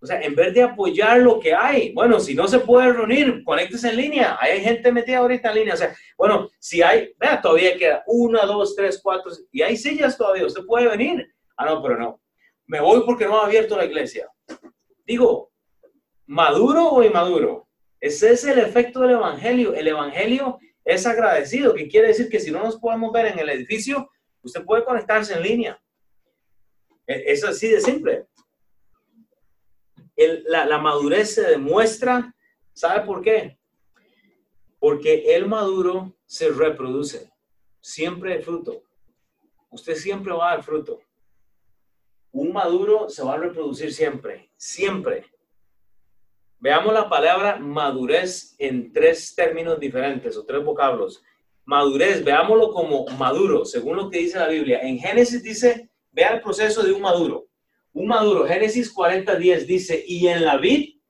[0.00, 3.42] o sea, en vez de apoyar lo que hay, bueno, si no se puede reunir,
[3.42, 4.38] conéctese en línea.
[4.40, 5.74] Hay gente metida ahorita en línea.
[5.74, 10.16] O sea, bueno, si hay, vea, todavía queda una, dos, tres, cuatro, y hay sillas
[10.16, 10.46] todavía.
[10.46, 11.28] Usted puede venir.
[11.56, 12.20] Ah, no, pero no.
[12.68, 14.30] Me voy porque no ha abierto la iglesia.
[15.04, 15.50] Digo,
[16.26, 17.68] ¿maduro o inmaduro?
[18.00, 19.74] Ese es el efecto del evangelio.
[19.74, 23.48] El evangelio es agradecido, que quiere decir que si no nos podemos ver en el
[23.48, 24.08] edificio,
[24.42, 25.82] usted puede conectarse en línea.
[27.06, 28.28] E, es así de simple
[30.46, 32.34] la, madurez se demuestra,
[32.72, 33.58] ¿sabe por qué?
[34.78, 37.30] Porque el maduro se reproduce,
[37.80, 38.82] siempre hay fruto.
[39.70, 41.00] Usted siempre va a dar fruto.
[42.32, 45.24] Un maduro se va a reproducir siempre, siempre.
[46.58, 51.22] Veamos la palabra madurez en tres términos diferentes o tres vocablos.
[51.64, 54.80] Madurez, veámoslo como maduro, según lo que dice la Biblia.
[54.80, 57.48] En Génesis dice, vea el proceso de un maduro
[57.98, 58.46] un maduro.
[58.46, 61.00] Génesis 40:10 dice, y en la vid,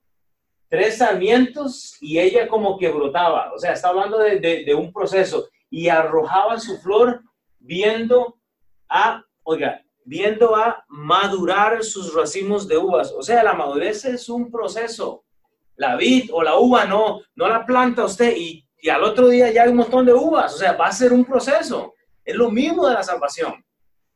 [0.69, 3.53] tres sarmientos y ella como que brotaba.
[3.55, 5.49] O sea, está hablando de, un proceso.
[5.71, 7.23] Y arrojaba su flor
[7.59, 8.39] viendo
[8.89, 13.13] a, oiga, viendo a madurar sus racimos de uvas.
[13.13, 15.25] O sea, la madurez es un proceso.
[15.77, 19.53] La vid o la uva no, no la planta usted y, y al otro día
[19.53, 20.55] ya hay un montón de uvas.
[20.55, 21.93] O sea, va a ser un proceso.
[22.25, 23.63] Es lo mismo de la salvación.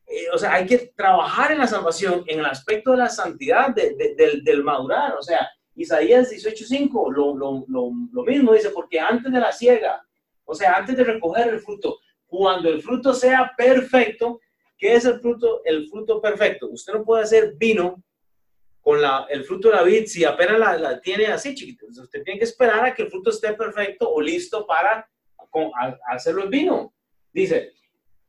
[0.06, 3.74] Eh, o sea, hay que trabajar en la salvación en el aspecto de la santidad
[3.74, 5.14] del, del, madurar.
[5.14, 10.02] O sea, Isaías 18:5, lo, lo, lo, mismo dice, porque antes de la siega,
[10.44, 14.40] o sea, antes de recoger el fruto, cuando el fruto sea perfecto,
[14.82, 15.62] ¿qué es el fruto?
[15.64, 16.68] El fruto perfecto.
[16.68, 18.02] Usted no puede hacer vino
[18.80, 21.86] con la, el fruto de la vid si apenas la, la tiene así chiquita.
[21.86, 25.08] Usted tiene que esperar a que el fruto esté perfecto o listo para
[25.50, 25.70] con,
[26.08, 26.92] hacerlo el vino.
[27.32, 27.74] Dice,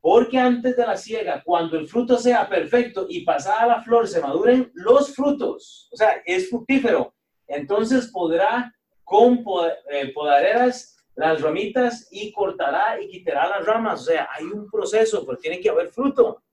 [0.00, 4.20] porque antes de la siega, cuando el fruto sea perfecto y pasada la flor se
[4.20, 7.16] maduren los frutos, o sea, es fructífero,
[7.48, 9.44] entonces podrá con
[9.90, 14.02] eh, podaderas las ramitas y cortará y quitará las ramas.
[14.02, 16.43] O sea, hay un proceso, pero tiene que haber fruto.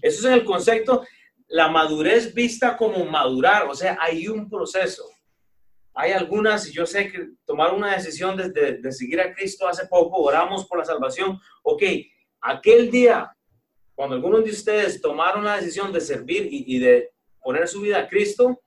[0.00, 1.04] Eso es el concepto,
[1.48, 5.04] la madurez vista como madurar, o sea, hay un proceso.
[5.94, 10.22] Hay algunas, yo sé que tomaron una decisión de, de, seguir a Cristo hace poco,
[10.22, 11.38] oramos por la salvación.
[11.62, 11.82] Ok,
[12.40, 13.30] aquel día,
[13.94, 17.10] cuando algunos de ustedes tomaron la decisión de servir y, de
[17.42, 18.58] poner su vida a Cristo,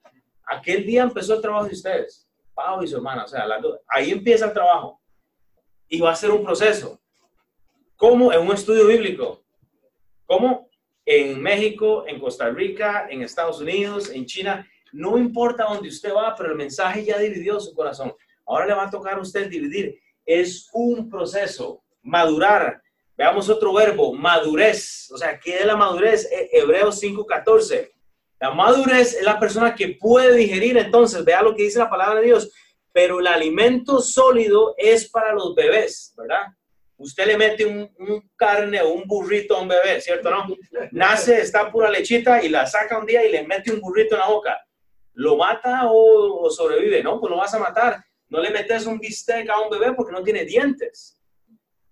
[0.45, 3.23] aquel día empezó el trabajo de ustedes, Pablo y su hermana.
[3.23, 3.45] O sea,
[3.87, 5.01] ahí empieza el trabajo
[5.89, 7.01] y va a ser un proceso.
[7.95, 9.43] como En un estudio bíblico.
[10.25, 10.69] ¿Cómo?
[11.05, 14.67] En México, en Costa Rica, en Estados Unidos, en China.
[14.91, 18.13] No importa dónde usted va, pero el mensaje ya dividió su corazón.
[18.45, 19.99] Ahora le va a tocar a usted dividir.
[20.25, 21.83] Es un proceso.
[22.01, 22.81] Madurar.
[23.17, 25.09] Veamos otro verbo, madurez.
[25.11, 26.27] O sea, ¿qué es la madurez?
[26.51, 27.91] Hebreos 5.14.
[28.39, 32.19] La madurez es la persona que puede digerir, entonces, vea lo que dice la palabra
[32.19, 32.51] de Dios,
[32.91, 36.47] pero el alimento sólido es para los bebés, ¿verdad?
[36.97, 40.29] Usted le mete un, carne o un burrito a un bebé, ¿cierto?
[40.29, 40.45] ¿No?
[40.91, 44.21] Nace, está pura lechita y la saca un día y le mete un burrito en
[44.21, 44.57] la boca.
[45.13, 47.03] ¿Lo mata o, o sobrevive?
[47.03, 48.03] No, pues lo vas a matar.
[48.29, 51.21] No le metes un bistec a un bebé porque no tiene dientes.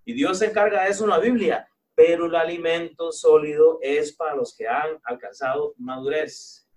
[0.05, 4.35] Y Dios se encarga de eso en la Biblia pero el alimento sólido es para
[4.35, 6.67] los que han alcanzado madurez.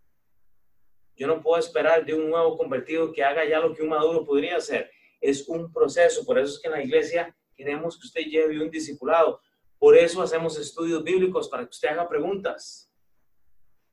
[1.16, 4.24] Yo no puedo esperar de un nuevo convertido que haga ya lo que un maduro
[4.24, 4.90] podría hacer.
[5.20, 8.70] Es un proceso, por eso es que en la iglesia queremos que usted lleve un
[8.70, 9.40] discipulado.
[9.78, 12.90] Por eso hacemos estudios bíblicos para que usted haga preguntas.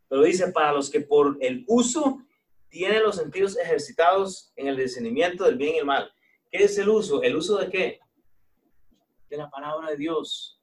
[0.07, 2.19] Pero dice, para los que por el uso
[2.69, 6.11] tienen los sentidos ejercitados en el discernimiento del bien y el mal.
[6.51, 7.23] ¿Qué es el uso?
[7.23, 7.99] ¿El uso de qué?
[9.29, 10.59] De la palabra de Dios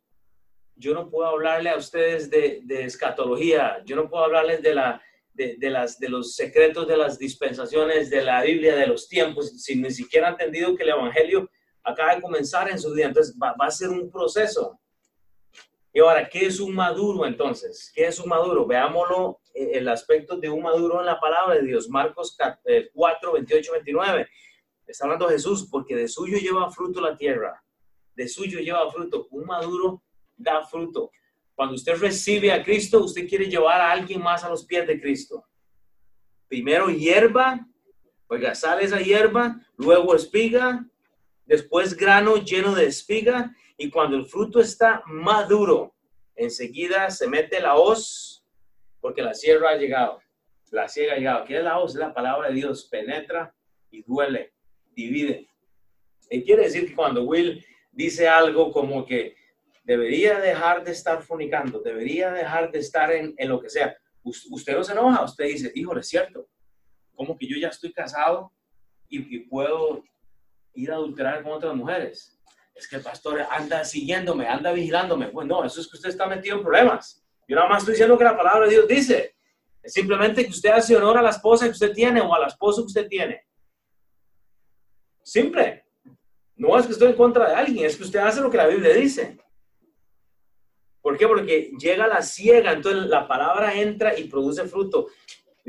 [0.80, 5.02] yo no puedo hablarle a ustedes de, escatología, yo no puedo hablarles de, la,
[5.34, 9.76] de, las, de los secretos de las dispensaciones de la Biblia, de los tiempos, si
[9.76, 11.50] ni siquiera han entendido que el Evangelio
[11.82, 13.06] acaba de comenzar en su día.
[13.06, 14.78] Entonces va, a ser un proceso.
[15.92, 17.90] Y ahora, ¿qué es un maduro entonces?
[17.94, 18.66] ¿Qué es un maduro?
[18.66, 21.88] Veámoslo, eh, el aspecto de un maduro en la palabra de Dios.
[21.88, 22.36] Marcos
[22.94, 24.28] 4, 28, 29.
[24.86, 27.62] Está hablando Jesús, porque de suyo lleva fruto la tierra.
[28.14, 29.26] De suyo lleva fruto.
[29.30, 30.02] Un maduro
[30.36, 31.10] da fruto.
[31.54, 35.00] Cuando usted recibe a Cristo, usted quiere llevar a alguien más a los pies de
[35.00, 35.44] Cristo.
[36.48, 37.66] Primero hierba,
[38.28, 40.84] oiga, sale esa hierba, luego espiga,
[41.50, 45.96] después grano lleno de espiga, y cuando el fruto está maduro,
[46.36, 48.44] enseguida se mete la hoz,
[49.00, 50.20] porque la sierra ha llegado.
[50.70, 51.44] La sierra ha llegado.
[51.44, 51.96] ¿Qué es la hoz?
[51.96, 52.86] La palabra de Dios.
[52.88, 53.52] Penetra
[53.90, 54.52] y duele,
[54.94, 55.48] divide.
[56.30, 59.34] Y quiere decir que cuando Will dice algo como que
[59.82, 63.96] debería dejar de estar fornicando, debería dejar de estar en, en lo que sea.
[64.22, 66.46] usted no se enoja, usted dice, híjole, es cierto,
[67.16, 68.52] como que yo ya estoy casado
[69.08, 70.04] y, puedo
[70.74, 72.38] ir a adulterar con otras mujeres.
[72.74, 75.28] Es que el pastor anda siguiéndome, anda vigilándome.
[75.28, 77.24] Pues no, eso es que usted está metido en problemas.
[77.46, 79.36] Yo nada más estoy diciendo que la palabra de Dios dice.
[79.82, 82.82] Es simplemente que usted hace honor a la esposa que usted tiene o al esposo
[82.82, 83.46] que usted tiene.
[85.22, 85.84] Simple.
[86.56, 88.66] No es que estoy en contra de alguien, es que usted hace lo que la
[88.66, 89.38] Biblia dice.
[91.00, 91.26] ¿Por qué?
[91.26, 95.08] Porque llega la ciega, entonces la palabra entra y produce fruto.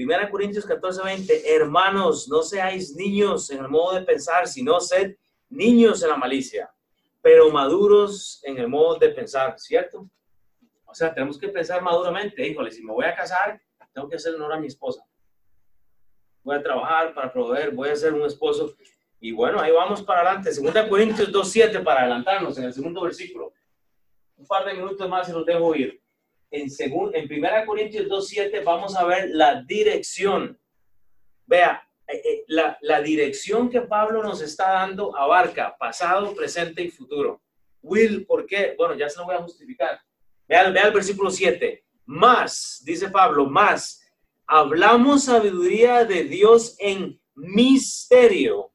[0.01, 5.15] Primera Corintios 14, 20, hermanos, no seáis niños en el modo de pensar, sino sed
[5.47, 6.73] niños en la malicia,
[7.21, 10.09] pero maduros en el modo de pensar, ¿cierto?
[10.85, 13.61] O sea, tenemos que pensar maduramente, híjole, si me voy a casar,
[13.93, 15.05] tengo que hacer honor a mi esposa.
[16.41, 18.73] Voy a trabajar para proveer, voy a ser un esposo.
[19.19, 20.51] Y bueno, ahí vamos para adelante.
[20.51, 23.53] Segunda Corintios 2.7 para adelantarnos en el segundo versículo
[24.35, 26.00] un par de minutos más y los dejo ir.
[26.51, 30.59] En, según, en 1 Corintios 2.7 vamos a ver la dirección.
[31.45, 36.91] Vea, eh, eh, la, la, dirección que Pablo nos está dando abarca pasado, presente y
[36.91, 37.41] futuro.
[37.81, 38.75] Will, ¿por qué?
[38.77, 39.99] Bueno, ya se lo voy a justificar.
[40.47, 41.83] Vea, vea el versículo 7.
[42.05, 44.01] Más, dice Pablo, más,
[44.45, 48.73] hablamos sabiduría de Dios en misterio,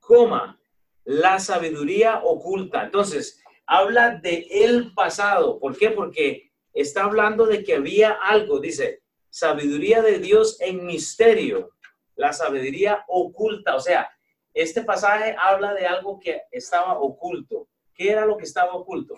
[0.00, 0.58] coma,
[1.04, 2.84] la sabiduría oculta.
[2.84, 5.58] Entonces, habla de el pasado.
[5.58, 5.90] ¿Por qué?
[5.90, 6.47] Porque
[6.80, 11.72] está hablando de que había algo, dice, sabiduría de Dios en misterio,
[12.14, 13.74] la sabiduría oculta.
[13.74, 14.10] O sea,
[14.54, 17.68] este pasaje habla de algo que estaba oculto.
[17.94, 19.14] ¿Qué era lo que estaba oculto?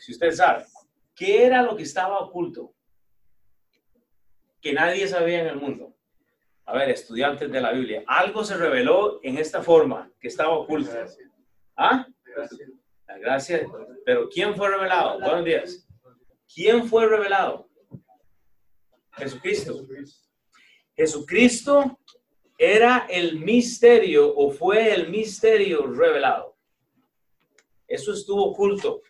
[0.00, 0.64] Si usted sabe,
[1.14, 2.74] ¿qué era lo que estaba oculto?
[4.60, 5.94] Que nadie sabía en el mundo.
[6.64, 10.92] A ver, estudiantes de la Biblia, algo se reveló en esta forma que estaba oculto.
[11.76, 12.06] ¿Ah?
[13.06, 13.66] La gracia,
[14.04, 15.18] pero ¿quién fue revelado?
[15.20, 15.89] Buenos días.
[16.54, 17.68] ¿Quién fue revelado?
[19.12, 19.86] Jesucristo.
[20.96, 21.98] Jesucristo
[22.58, 26.56] era el misterio o fue el misterio revelado.
[27.86, 29.00] Eso estuvo oculto.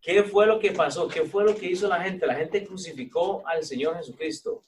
[0.00, 1.08] ¿Qué fue lo que pasó?
[1.08, 2.26] ¿Qué fue lo que hizo la gente?
[2.26, 4.64] La gente crucificó al Señor Jesucristo.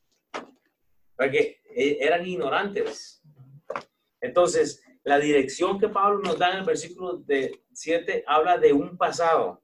[1.16, 3.22] Porque eh, eran ignorantes.
[4.20, 8.96] Entonces, la dirección que Pablo nos da en el versículo de 7 habla de un
[8.96, 9.62] pasado.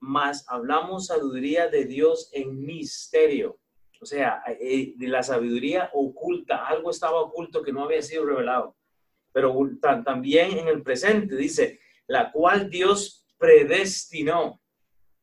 [0.00, 3.58] Más hablamos sabiduría de Dios en misterio.
[4.00, 6.66] O sea, eh, de la sabiduría oculta.
[6.66, 8.76] Algo estaba oculto que no había sido revelado.
[9.32, 9.56] Pero
[10.04, 14.60] también en el presente dice, la cual Dios predestinó.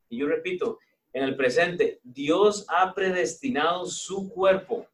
[0.10, 0.80] Y yo repito,
[1.14, 4.86] en el presente, Dios ha predestinado su cuerpo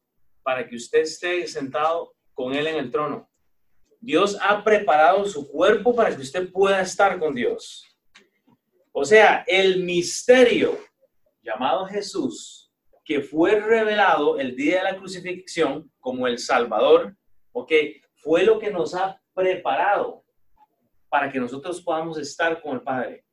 [0.42, 3.28] para que usted esté sentado con Él en el trono.
[4.00, 7.91] Dios ha preparado su cuerpo para que usted pueda estar con Dios.
[8.92, 10.78] O sea, el misterio
[11.42, 12.70] llamado Jesús,
[13.04, 17.16] que fue revelado el día de la crucifixión como el Salvador,
[17.52, 17.72] ok,
[18.14, 20.24] fue lo que nos ha preparado
[21.08, 23.24] para que nosotros podamos estar con el Padre.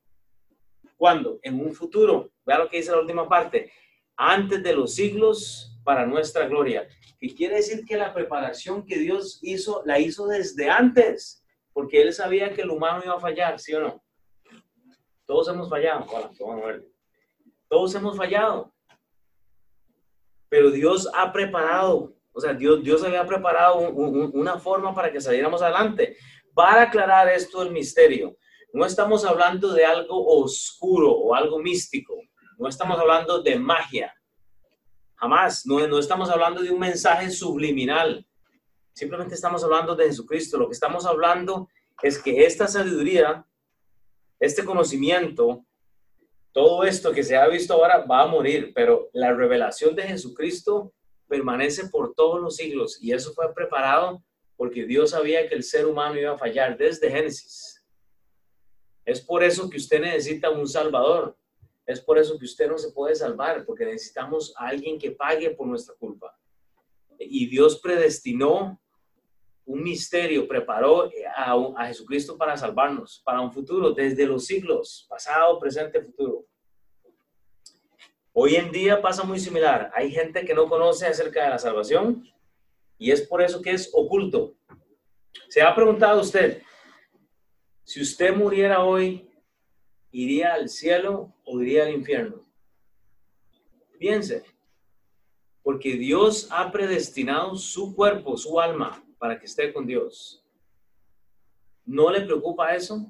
[0.96, 1.38] ¿Cuándo?
[1.42, 2.30] En un futuro.
[2.44, 3.70] Vea lo que dice la última parte.
[4.16, 6.88] Antes de los siglos para nuestra gloria.
[7.20, 12.12] Y quiere decir que la preparación que Dios hizo, la hizo desde antes, porque Él
[12.12, 14.02] sabía que el humano iba a fallar, ¿sí o no?
[15.30, 16.06] Todos hemos fallado.
[17.68, 18.74] Todos hemos fallado.
[20.48, 25.62] Pero Dios ha preparado, o sea, Dios, Dios había preparado una forma para que saliéramos
[25.62, 26.16] adelante.
[26.52, 28.36] Para aclarar esto el misterio,
[28.72, 32.16] no estamos hablando de algo oscuro o algo místico.
[32.58, 34.12] No estamos hablando de magia.
[35.14, 38.26] Jamás, no, no estamos hablando de un mensaje subliminal.
[38.92, 40.58] Simplemente estamos hablando de Jesucristo.
[40.58, 41.68] Lo que estamos hablando
[42.02, 43.46] es que esta sabiduría,
[44.40, 45.64] este conocimiento,
[46.52, 50.92] todo esto que se ha visto ahora va a morir, pero la revelación de Jesucristo
[51.28, 54.24] permanece por todos los siglos y eso fue preparado
[54.56, 57.82] porque Dios sabía que el ser humano iba a fallar desde Génesis.
[59.04, 61.36] Es por eso que usted necesita un Salvador.
[61.86, 65.50] Es por eso que usted no se puede salvar, porque necesitamos a alguien que pague
[65.50, 66.38] por nuestra culpa.
[67.18, 68.80] Y Dios predestinó
[69.70, 76.02] un misterio, preparó a, Jesucristo para salvarnos, para un futuro, desde los siglos, pasado, presente,
[76.02, 76.44] futuro.
[78.32, 79.88] Hoy en día pasa muy similar.
[79.94, 82.28] Hay gente que no conoce acerca de la salvación
[82.98, 84.56] y es por eso que es oculto.
[85.48, 86.62] Se ha preguntado usted,
[87.84, 89.30] si usted muriera hoy,
[90.10, 92.44] ¿iría al cielo o iría al infierno?
[94.00, 94.42] Piense,
[95.62, 100.42] porque Dios ha predestinado su cuerpo, su alma, para que esté con Dios.
[101.84, 103.06] ¿No le preocupa eso?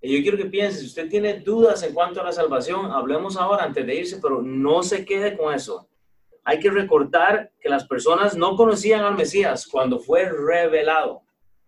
[0.00, 3.36] Y yo quiero que piense, si usted tiene dudas en cuanto a la salvación, hablemos
[3.36, 5.88] ahora antes de irse, pero no se quede con eso.
[6.44, 11.22] Hay que recordar que las personas no conocían al Mesías cuando fue revelado.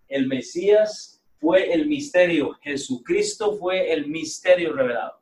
[0.07, 5.19] El Mesías fue el misterio, Jesucristo fue el misterio revelado.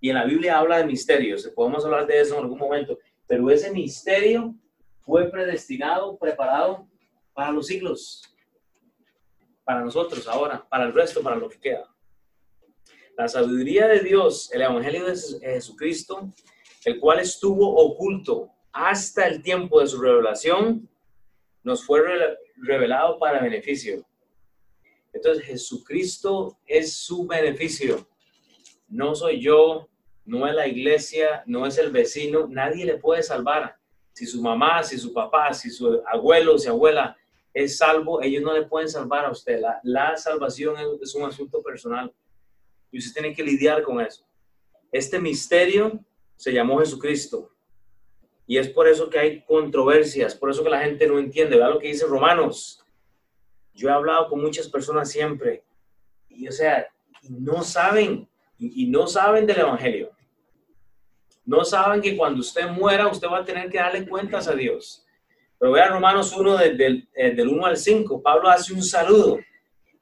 [0.00, 3.48] Y en la Biblia habla de misterios, podemos hablar de eso en algún momento, pero
[3.48, 4.54] ese misterio
[5.02, 6.88] fue predestinado, preparado
[7.36, 8.22] para los siglos,
[9.62, 11.88] para nosotros ahora, para el resto, para lo que queda.
[13.16, 16.32] La sabiduría de Dios, el Evangelio de Jesucristo,
[16.84, 20.88] el cual estuvo oculto hasta el tiempo de su revelación,
[21.62, 22.00] nos fue
[22.56, 24.04] revelado para beneficio
[25.16, 28.06] entonces Jesucristo es su beneficio.
[28.88, 29.88] No soy yo,
[30.26, 33.76] no es la iglesia, no es el vecino, nadie le puede salvar.
[34.12, 37.16] Si su mamá, si su papá, si su abuelo, si abuela
[37.56, 39.60] es salvo, ellos no le pueden salvar a usted.
[39.82, 42.12] La, salvación es, un asunto personal
[42.90, 44.24] y usted tiene que lidiar con eso.
[44.92, 45.98] Este misterio
[46.36, 47.50] se llamó Jesucristo.
[48.46, 51.56] Y es por eso que hay controversias, por eso que la gente no entiende.
[51.56, 52.86] Vea lo que dice Romanos
[53.76, 55.62] yo he hablado con muchas personas siempre
[56.28, 56.86] y, o sea,
[57.22, 60.10] no saben, y, no saben del Evangelio.
[61.44, 65.05] No saben que cuando usted muera, usted va a tener que darle cuentas a Dios.
[65.58, 69.38] Pero vean Romanos 1 del, del 1 al 5, Pablo hace un saludo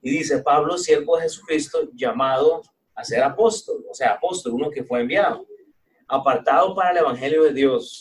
[0.02, 2.62] y dice, Pablo, siervo de Jesucristo, llamado
[2.94, 5.46] a ser apóstol, o sea, apóstol, uno que fue enviado,
[6.06, 8.00] apartado para el Evangelio de Dios,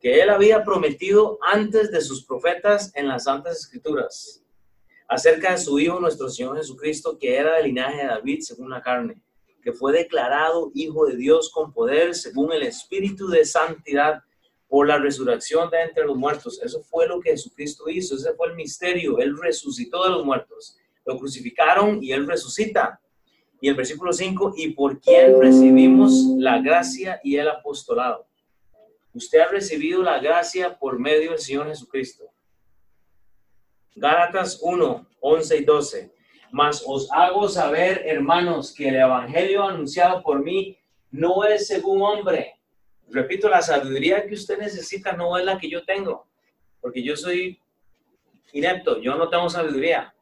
[0.00, 4.42] que él había prometido antes de sus profetas en las Santas Escrituras
[5.08, 8.80] acerca de su Hijo, nuestro Señor Jesucristo, que era del linaje de David según la
[8.80, 9.20] carne,
[9.62, 14.22] que fue declarado Hijo de Dios con poder según el Espíritu de Santidad
[14.72, 16.58] por la resurrección de entre los muertos.
[16.62, 19.18] Eso fue lo que Jesucristo hizo, ese fue el misterio.
[19.18, 22.98] Él resucitó de los muertos, lo crucificaron y Él resucita.
[23.60, 28.26] Y el versículo 5, y por quien recibimos la gracia y el apostolado.
[29.12, 32.24] Usted ha recibido la gracia por medio del Señor Jesucristo.
[33.94, 36.14] Gálatas 1, 11 y 12.
[36.50, 40.78] Mas os hago saber, hermanos, que el Evangelio anunciado por mí
[41.10, 42.54] no es según hombre.
[43.12, 46.26] Repito, la sabiduría que usted necesita no es la que yo tengo,
[46.80, 47.60] porque yo soy
[48.54, 50.14] inepto, yo no tengo sabiduría.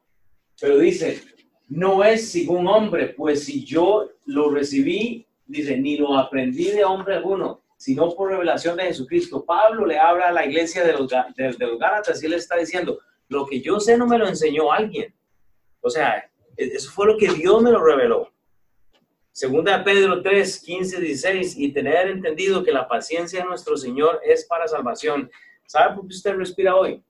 [0.61, 1.23] Pero dice,
[1.69, 7.15] no es según hombre, pues si yo lo recibí, dice, ni lo aprendí de hombre
[7.15, 9.45] alguno, sino por revelación de Jesucristo.
[9.45, 12.99] Pablo le habla a la iglesia de los, de, los Gálatas y él está diciendo,
[13.29, 15.15] lo que yo sé no me lo enseñó alguien.
[15.81, 18.33] O sea, e, eso fue lo que Dios me lo reveló.
[19.41, 24.45] Segunda Pedro 3, 15, 16, y tener entendido que la paciencia de nuestro Señor es
[24.45, 25.31] para salvación.
[25.67, 27.03] ¿Sabe por qué usted respira hoy?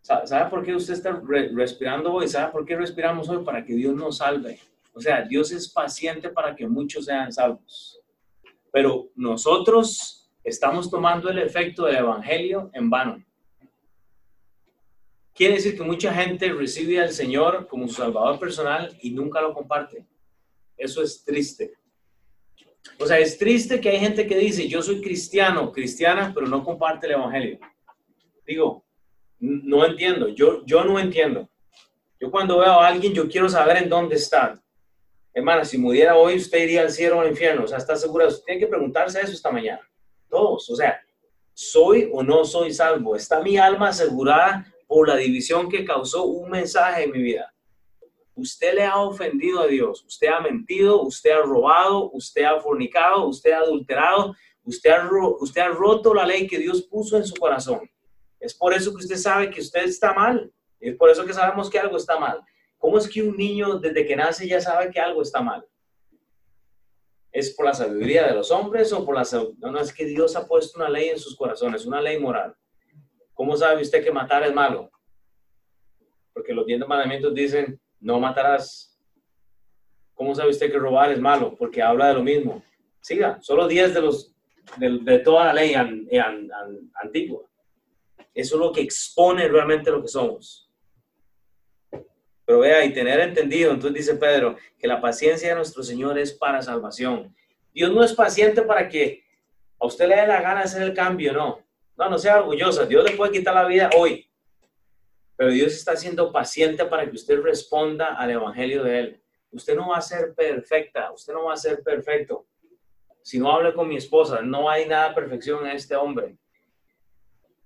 [0.00, 1.22] ¿Sabe por qué usted está
[1.52, 2.28] respirando hoy?
[2.28, 3.44] ¿Sabe por qué respiramos hoy?
[3.44, 4.58] Para que Dios nos salve.
[4.94, 8.00] O sea, Dios es paciente para que muchos sean salvos.
[8.72, 13.22] Pero nosotros estamos tomando el efecto del Evangelio en vano.
[15.34, 19.52] Quiere decir que mucha gente recibe al Señor como su Salvador personal y nunca lo
[19.52, 20.06] comparte.
[20.82, 21.74] Eso es triste.
[22.98, 26.64] O sea, es triste que hay gente que dice, yo soy cristiano, cristiana, pero no
[26.64, 27.60] comparte el Evangelio.
[28.44, 28.84] Digo,
[29.38, 31.48] no entiendo, yo, yo no entiendo.
[32.18, 34.60] Yo cuando veo a alguien, yo quiero saber en dónde está.
[35.32, 37.62] Hermana, si muriera hoy, usted iría al cielo o al infierno.
[37.62, 38.26] O sea, ¿está segura?
[38.26, 39.88] Usted tiene que preguntarse eso esta mañana.
[40.28, 40.68] Todos.
[40.68, 41.00] O sea,
[41.52, 43.14] ¿soy o no soy salvo?
[43.14, 47.51] ¿Está mi alma asegurada por la división que causó un mensaje en mi vida?
[48.34, 50.04] Usted le ha ofendido a Dios.
[50.04, 55.08] Usted ha mentido, usted ha robado, usted ha fornicado, usted ha adulterado, usted ha,
[55.38, 57.88] usted ha roto la ley que Dios puso en su corazón.
[58.40, 60.52] Es por eso que usted sabe que usted está mal.
[60.80, 62.42] Es por eso que sabemos que algo está mal.
[62.78, 65.64] ¿Cómo es que un niño desde que nace ya sabe que algo está mal?
[67.30, 69.24] ¿Es por la sabiduría de los hombres o por la
[69.58, 72.56] No, no, es que Dios ha puesto una ley en sus corazones, una ley moral.
[73.32, 74.90] ¿Cómo sabe usted que matar es malo?
[76.32, 78.98] Porque los diez mandamientos dicen, no matarás.
[80.14, 81.56] ¿Cómo sabe usted que robar es malo?
[81.56, 82.62] Porque habla de lo mismo.
[83.00, 84.34] Siga, solo diez de los
[84.76, 87.42] de, toda la ley antigua.
[88.34, 90.70] Eso es lo que expone realmente lo que somos.
[92.44, 96.32] Pero vea, y tener entendido, entonces dice Pedro, que la paciencia de nuestro Señor es
[96.32, 97.34] para salvación.
[97.72, 99.24] Dios no es paciente para que
[99.78, 101.64] a usted le dé la gana hacer el cambio, no.
[101.96, 102.86] No, no sea orgullosa.
[102.86, 104.28] Dios le puede quitar la vida hoy.
[105.42, 109.22] Pero Dios está siendo paciente para que usted responda al Evangelio de Él.
[109.50, 112.46] Usted no va a ser perfecta, usted no va a ser perfecto.
[113.22, 116.38] Si no hable con mi esposa, no hay nada de perfección en este hombre.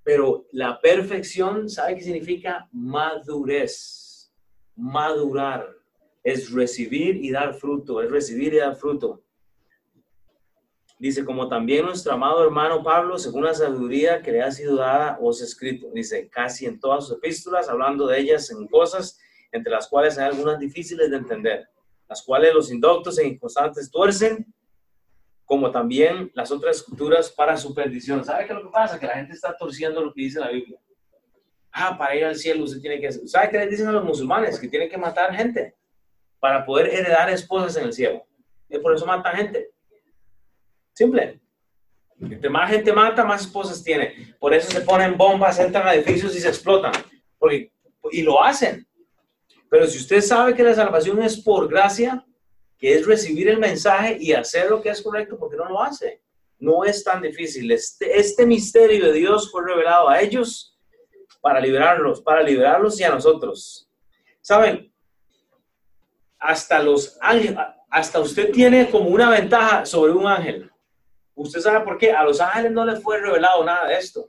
[0.03, 2.67] Pero la perfección, ¿sabe qué significa?
[2.73, 4.33] Madurez.
[4.75, 5.69] Madurar.
[6.25, 8.01] Es recibir y dar fruto.
[8.01, 9.23] Es recibir y dar fruto.
[10.99, 15.19] Dice, como también nuestro amado hermano Pablo, según la sabiduría que le ha sido dada,
[15.21, 15.89] os escrito.
[15.93, 19.19] Dice, casi en todas sus epístolas, hablando de ellas en cosas
[19.53, 21.69] entre las cuales hay algunas difíciles de entender,
[22.09, 24.47] las cuales los indoctos e inconstantes tuercen
[25.45, 28.25] como también las otras escrituras para su perdición.
[28.25, 28.99] ¿Sabe qué es lo que pasa?
[28.99, 30.79] Que la gente está torciendo lo que dice la Biblia.
[31.71, 33.13] Ah, para ir al cielo usted tiene que...
[33.13, 34.59] ¿Sabe qué les dicen a los musulmanes?
[34.59, 35.77] Que tienen que matar gente
[36.41, 38.27] para poder heredar esposas en el cielo.
[38.69, 39.71] Y por eso matan gente.
[40.97, 41.39] Simple.
[42.19, 44.35] Entre más gente mata, más esposas tiene.
[44.41, 46.93] Por eso se ponen bombas, entran a edificios y se explotan.
[47.39, 47.71] Porque,
[48.11, 48.89] y lo hacen.
[49.69, 52.25] Pero si usted sabe que la salvación es por gracia,
[52.79, 56.23] que es recibir el mensaje y hacer lo que es correcto porque no lo hace.
[56.59, 57.71] No es tan difícil.
[57.71, 60.79] Este, este misterio de Dios fue revelado a ellos
[61.43, 63.87] para liberarlos, para liberarlos y a nosotros.
[64.41, 64.91] ¿Saben?
[66.39, 67.59] Hasta los ángeles,
[67.91, 70.71] hasta usted tiene como una ventaja sobre un ángel.
[71.37, 72.11] ¿Usted sabe por qué?
[72.11, 74.29] A los ángeles no les fue revelado nada de esto.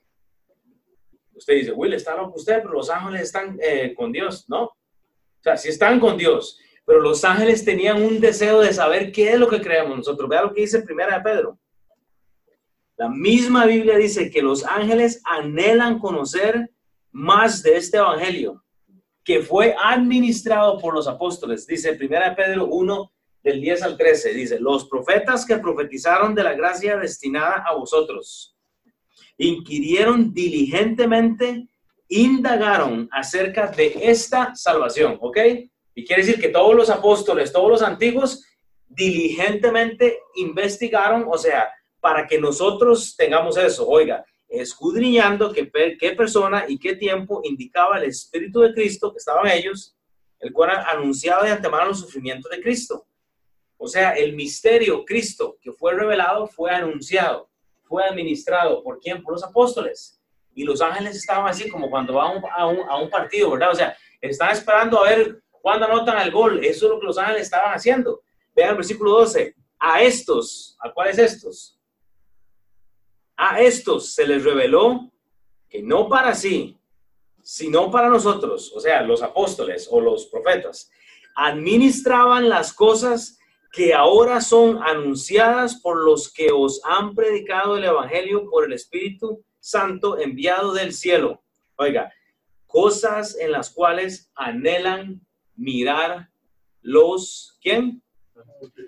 [1.34, 4.64] Usted dice, Will, está loco usted, pero los ángeles están eh, con Dios, ¿no?
[4.66, 4.76] O
[5.42, 9.38] sea, si están con Dios pero los ángeles tenían un deseo de saber qué es
[9.38, 10.30] lo que creemos nosotros.
[10.30, 11.60] Vea lo que dice Primera de Pedro.
[12.96, 16.72] La misma Biblia dice que los ángeles anhelan conocer
[17.12, 18.64] más de este evangelio
[19.22, 21.68] que fue administrado por los apóstoles.
[21.68, 23.12] Dice Primera de Pedro 1
[23.44, 28.58] del 10 al 13 dice, "Los profetas que profetizaron de la gracia destinada a vosotros
[29.38, 31.68] inquirieron diligentemente,
[32.10, 35.38] indagaron acerca de esta salvación, ¿ok?
[35.94, 38.44] Y quiere decir que todos los apóstoles, todos los antiguos,
[38.88, 41.70] diligentemente investigaron, o sea,
[42.00, 45.70] para que nosotros tengamos eso, oiga, escudriñando qué,
[46.00, 49.96] qué persona y qué tiempo indicaba el Espíritu de Cristo que estaban ellos,
[50.40, 53.07] el cual anunciaba de antemano los sufrimientos de Cristo.
[53.78, 57.50] O sea, el misterio Cristo que fue revelado fue anunciado,
[57.84, 59.22] fue administrado por quién?
[59.22, 60.20] Por los apóstoles.
[60.54, 63.72] Y los ángeles estaban así como cuando va a un, partido, ¿verdad?
[63.72, 66.64] O sea, están esperando a ver cuándo anotan el gol.
[66.66, 68.22] Eso es lo que los ángeles estaban haciendo.
[68.56, 69.56] Vean el versículo 12.
[69.80, 71.80] A estos, ¿a cuáles estos?
[73.36, 75.12] A estos se les reveló
[75.70, 76.76] que no para sí,
[77.48, 80.92] sino para nosotros, o sea, los apóstoles o los profetas,
[81.36, 83.37] administraban las cosas
[83.72, 89.44] que ahora son anunciadas por los que os han predicado el Evangelio por el Espíritu
[89.60, 91.44] Santo enviado del cielo.
[91.76, 92.12] Oiga,
[92.66, 95.22] cosas en las cuales anhelan
[95.56, 96.30] mirar
[96.82, 98.02] los, ¿quién?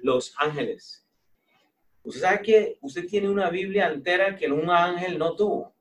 [0.01, 1.05] Los ángeles.
[2.03, 5.75] Usted sabe que usted tiene una Biblia entera que un ángel no tuvo.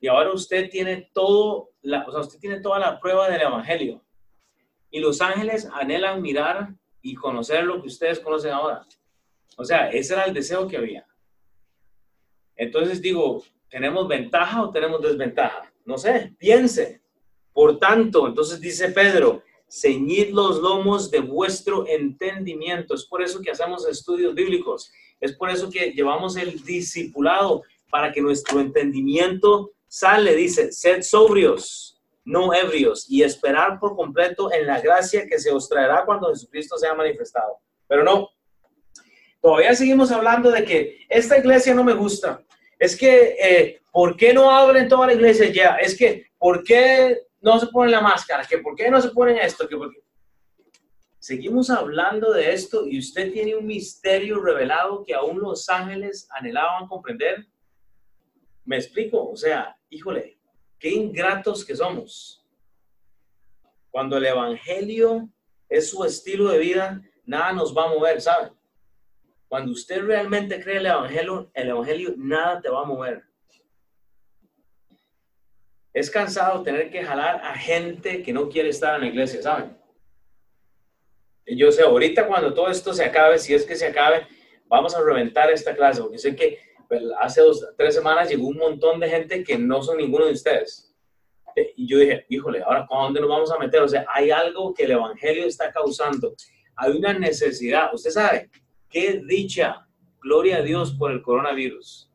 [0.00, 4.02] Y ahora usted tiene todo, la, o sea, usted tiene toda la prueba del Evangelio.
[4.90, 8.86] Y los ángeles anhelan mirar y conocer lo que ustedes conocen ahora.
[9.56, 11.06] O sea, ese era el deseo que había.
[12.56, 15.72] Entonces digo, ¿tenemos ventaja o tenemos desventaja?
[15.84, 17.00] No sé, piense.
[17.52, 22.94] Por tanto, entonces dice Pedro, ceñid los lomos de vuestro entendimiento.
[22.94, 24.90] Es por eso que hacemos estudios bíblicos.
[25.20, 31.89] Es por eso que llevamos el discipulado para que nuestro entendimiento sale, dice, sed sobrios,
[32.24, 36.76] no ebrios, y esperar por completo en la gracia que se os traerá cuando Jesucristo
[36.76, 37.58] sea manifestado.
[37.88, 38.28] Pero no,
[39.40, 42.42] todavía seguimos hablando de que esta iglesia no me gusta.
[42.78, 45.76] Es que, eh, ¿por qué no abren toda la iglesia ya?
[45.76, 48.44] Es que, ¿por qué no se ponen la máscara?
[48.46, 49.68] ¿Que ¿Por qué no se ponen esto?
[49.68, 50.00] ¿Que por qué?
[51.18, 56.88] Seguimos hablando de esto y usted tiene un misterio revelado que aún los ángeles anhelaban
[56.88, 57.46] comprender.
[58.64, 59.28] ¿Me explico?
[59.28, 60.39] O sea, híjole,
[60.80, 62.44] qué ingratos que somos.
[63.90, 65.28] Cuando el Evangelio
[65.68, 68.52] es su estilo de vida, nada nos va a mover, ¿saben?
[69.46, 73.24] Cuando usted realmente cree el Evangelio, el Evangelio nada te va a mover.
[75.92, 79.76] Es cansado tener que jalar a gente que no quiere estar en la iglesia, ¿saben?
[81.46, 84.26] Yo sé, ahorita cuando todo esto se acabe, si es que se acabe,
[84.66, 88.56] vamos a reventar esta clase, porque sé que pues, hace dos, tres semanas llegó un
[88.56, 90.92] montón de gente que no son ninguno de ustedes.
[91.54, 93.80] Eh, y yo dije, híjole, ahora ¿con dónde nos vamos a meter?
[93.80, 96.34] O sea, hay algo que el Evangelio está causando.
[96.74, 97.94] Hay una necesidad.
[97.94, 98.50] Usted sabe,
[98.88, 99.86] qué dicha,
[100.20, 102.10] gloria a Dios por el coronavirus.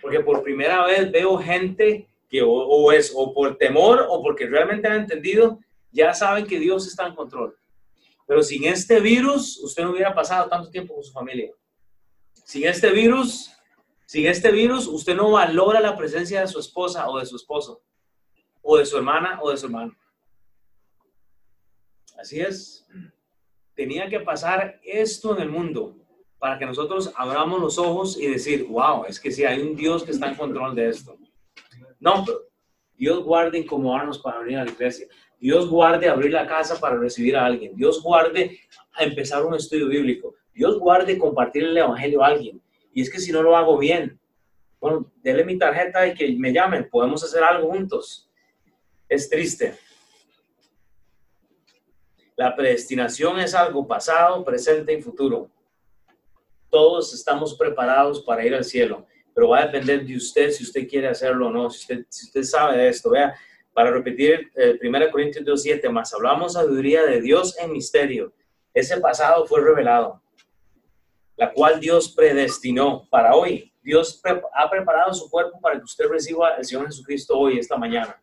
[0.00, 4.88] Porque por primera vez veo gente que o, es o por temor o porque realmente
[4.88, 5.58] han entendido,
[5.92, 7.54] ya saben que Dios está en control.
[8.26, 11.50] Pero sin este virus, usted no hubiera pasado tanto tiempo con su familia.
[12.32, 13.50] Sin este virus,
[14.08, 17.82] sin este virus, usted no valora la presencia de su esposa o de su esposo,
[18.62, 19.94] o de su hermana o de su hermano.
[22.18, 22.86] Así es.
[23.74, 25.94] Tenía que pasar esto en el mundo
[26.38, 30.04] para que nosotros abramos los ojos y decir, wow, es que sí, hay un Dios
[30.04, 31.18] que está en control de esto.
[32.00, 32.38] No, pero
[32.96, 35.06] Dios guarde incomodarnos para venir a la iglesia.
[35.38, 37.76] Dios guarde abrir la casa para recibir a alguien.
[37.76, 38.58] Dios guarde
[38.98, 40.34] empezar un estudio bíblico.
[40.54, 42.62] Dios guarde compartir el evangelio a alguien.
[42.98, 44.18] Y es que si no lo hago bien,
[44.80, 48.28] bueno, déle mi tarjeta y que me llamen, podemos hacer algo juntos.
[49.08, 49.78] Es triste.
[52.34, 55.48] La predestinación es algo pasado, presente y futuro.
[56.68, 60.88] Todos estamos preparados para ir al cielo, pero va a depender de usted si usted
[60.88, 63.10] quiere hacerlo o no, si usted, si usted sabe de esto.
[63.10, 63.32] Vea,
[63.72, 68.32] para repetir el 1 Corintios 2.7, más hablamos sabiduría de Dios en misterio.
[68.74, 70.20] Ese pasado fue revelado
[71.38, 73.72] la cual Dios predestinó para hoy.
[73.80, 74.20] Dios
[74.54, 78.20] ha preparado su cuerpo para que usted reciba el Señor Jesucristo hoy, esta mañana,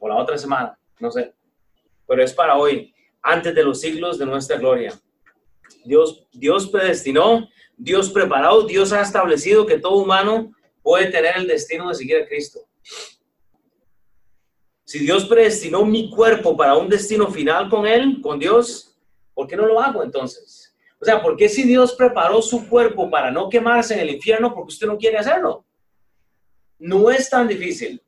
[0.00, 1.34] o la otra semana, no sé.
[2.06, 2.92] Pero es para hoy,
[3.22, 4.98] antes de los siglos de nuestra gloria.
[5.84, 7.46] Dios, Dios predestinó,
[7.76, 10.50] Dios preparó, Dios ha establecido que todo humano
[10.82, 12.60] puede tener el destino de seguir a Cristo.
[14.84, 18.98] Si Dios predestinó mi cuerpo para un destino final con Él, con Dios,
[19.34, 20.67] ¿por qué no lo hago entonces?
[21.00, 24.52] O sea, ¿por qué si Dios preparó su cuerpo para no quemarse en el infierno,
[24.52, 25.64] porque usted no quiere hacerlo?
[26.78, 28.02] No es tan difícil.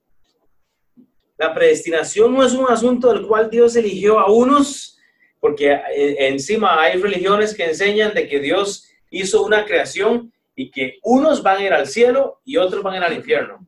[1.36, 4.98] La predestinación no es un asunto del cual Dios eligió a unos,
[5.38, 10.98] porque eh, encima hay religiones que enseñan de que Dios hizo una creación y que
[11.02, 13.66] unos van a ir al cielo y otros van a ir al infierno.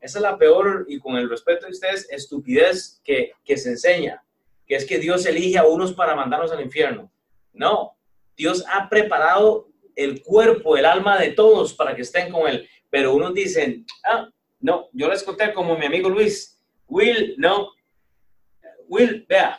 [0.00, 4.22] Esa es la peor, y con el respeto de ustedes, estupidez que, que se enseña,
[4.66, 7.10] que es que Dios elige a unos para mandarnos al infierno.
[7.54, 7.93] No,
[8.36, 12.68] Dios ha preparado el cuerpo, el alma de todos para que estén con Él.
[12.90, 14.28] Pero unos dicen, ah,
[14.60, 17.72] no, yo les conté como mi amigo Luis, Will, no,
[18.88, 19.58] Will, vea,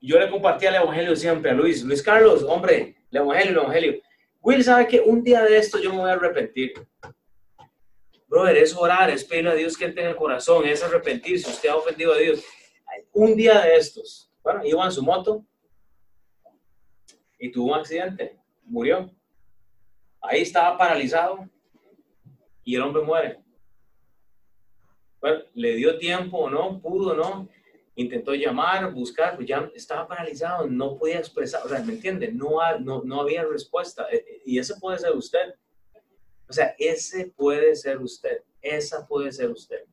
[0.00, 4.02] yo le compartía el Evangelio siempre a Luis, Luis Carlos, hombre, el Evangelio, el Evangelio.
[4.40, 6.72] Will sabe que un día de esto yo me voy a arrepentir.
[8.28, 11.50] Brother, es orar, es pedirle a Dios que entre en el corazón, es arrepentirse.
[11.50, 12.44] Usted ha ofendido a Dios.
[13.12, 15.44] Un día de estos, bueno, iba en su moto
[17.38, 19.10] y tuvo un accidente, murió.
[20.20, 21.48] Ahí estaba paralizado
[22.64, 23.38] y el hombre muere.
[25.20, 27.48] Bueno, le dio tiempo o no, pudo no,
[27.94, 32.30] intentó llamar, buscar, pues ya estaba paralizado, no podía expresar, o sea, ¿me entiende?
[32.30, 34.06] No, no, no había respuesta.
[34.10, 35.54] E, e, y ese puede ser usted.
[36.48, 39.84] O sea, ese puede ser usted, esa puede ser usted.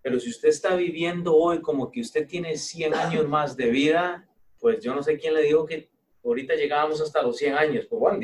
[0.00, 4.26] Pero si usted está viviendo hoy como que usted tiene 100 años más de vida,
[4.58, 5.90] pues yo no sé quién le dijo que
[6.28, 7.86] ahorita llegábamos hasta los 100 años.
[7.88, 8.18] Pues bueno,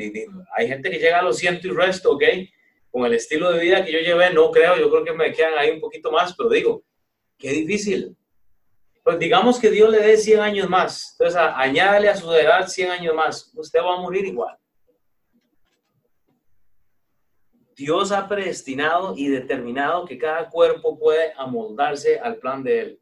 [0.55, 2.23] hay gente que llega a los 100 y resto, ¿ok?
[2.91, 5.57] Con el estilo de vida que yo llevé, no creo, yo creo que me quedan
[5.57, 6.83] ahí un poquito más, pero digo,
[7.37, 8.15] qué difícil.
[9.03, 11.15] Pues digamos que Dios le dé 100 años más.
[11.19, 13.51] Entonces, añádale a su edad 100 años más.
[13.55, 14.57] Usted va a morir igual.
[17.75, 22.99] Dios ha predestinado y determinado que cada cuerpo puede amoldarse al plan de Él.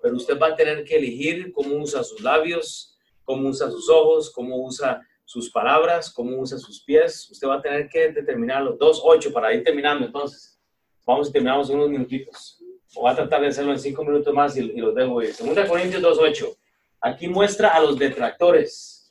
[0.00, 2.91] Pero usted va a tener que elegir cómo usa sus labios,
[3.24, 7.30] cómo usa sus ojos, cómo usa sus palabras, cómo usa sus pies.
[7.30, 10.06] Usted va a tener que determinar los dos, ocho para ir terminando.
[10.06, 10.60] Entonces,
[11.06, 12.58] vamos y terminamos unos minutitos.
[12.94, 15.32] O va a tratar de hacerlo en cinco minutos más y, y los dejo ir.
[15.32, 16.56] Segunda Corintios 2.8.
[17.00, 19.02] Aquí muestra a los detractores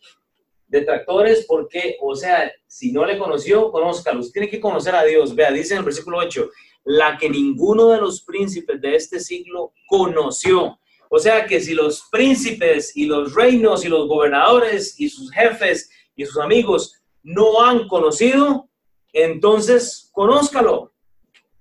[0.71, 4.31] detractores porque, o sea, si no le conoció, conózcalos.
[4.31, 5.35] Tiene que conocer a Dios.
[5.35, 6.49] Vea, dice en el versículo 8,
[6.85, 10.79] la que ninguno de los príncipes de este siglo conoció.
[11.13, 15.89] O sea que si los príncipes y los reinos y los gobernadores y sus jefes
[16.15, 18.69] y sus amigos no han conocido,
[19.11, 20.93] entonces conózcalo.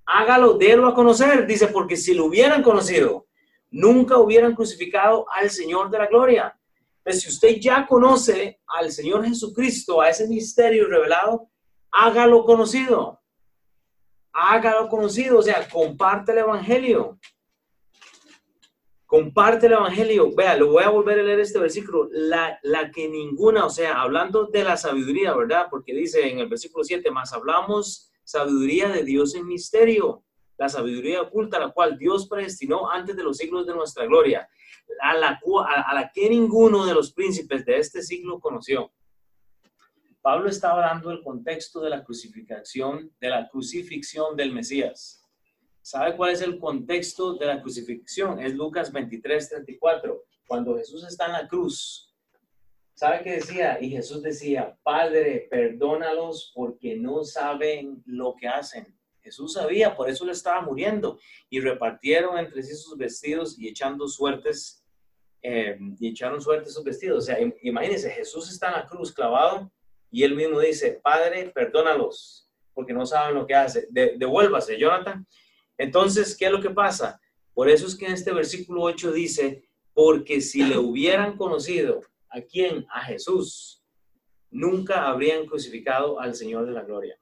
[0.05, 1.45] Hágalo, délo a conocer.
[1.45, 3.27] Dice, porque si lo hubieran conocido,
[3.69, 6.57] nunca hubieran crucificado al Señor de la gloria.
[7.03, 11.49] Pues si usted ya conoce al Señor Jesucristo, a ese misterio revelado,
[11.91, 13.19] hágalo conocido.
[14.31, 17.19] Hágalo conocido, o sea, comparte el Evangelio.
[19.11, 20.33] Comparte el Evangelio.
[20.33, 22.07] Vea, lo voy a volver a leer este versículo.
[22.13, 25.67] La, la que ninguna, o sea, hablando de la sabiduría, ¿verdad?
[25.69, 30.23] Porque dice en el versículo 7, más hablamos sabiduría de Dios en misterio,
[30.57, 34.47] la sabiduría oculta, la cual Dios predestinó antes de los siglos de nuestra gloria
[35.01, 38.93] a la, a la que ninguno de los príncipes de este siglo conoció.
[40.21, 45.20] Pablo estaba dando el contexto de la crucifixión, de la crucifixión del Mesías.
[45.81, 48.39] ¿Sabe cuál es el contexto de la crucifixión?
[48.39, 50.23] Es Lucas 23, 34.
[50.47, 52.13] Cuando Jesús está en la cruz,
[52.93, 53.79] ¿sabe qué decía?
[53.81, 58.95] Y Jesús decía, Padre, perdónalos porque no saben lo que hacen.
[59.21, 61.19] Jesús sabía, por eso le estaba muriendo.
[61.49, 64.83] Y repartieron entre sí sus vestidos y echando suertes,
[65.41, 67.23] eh, y echaron suertes sus vestidos.
[67.23, 69.71] O sea, imagínense, Jesús está en la cruz clavado
[70.11, 73.87] y él mismo dice, Padre, perdónalos, porque no saben lo que hace.
[73.89, 75.25] devuélvase, Jonathan.
[75.81, 77.19] Entonces, ¿qué es lo que pasa?
[77.55, 82.39] Por eso es que en este versículo 8 dice, porque si le hubieran conocido, ¿a
[82.39, 82.85] quién?
[82.91, 83.83] A Jesús,
[84.51, 87.17] nunca habrían crucificado al Señor de la Gloria.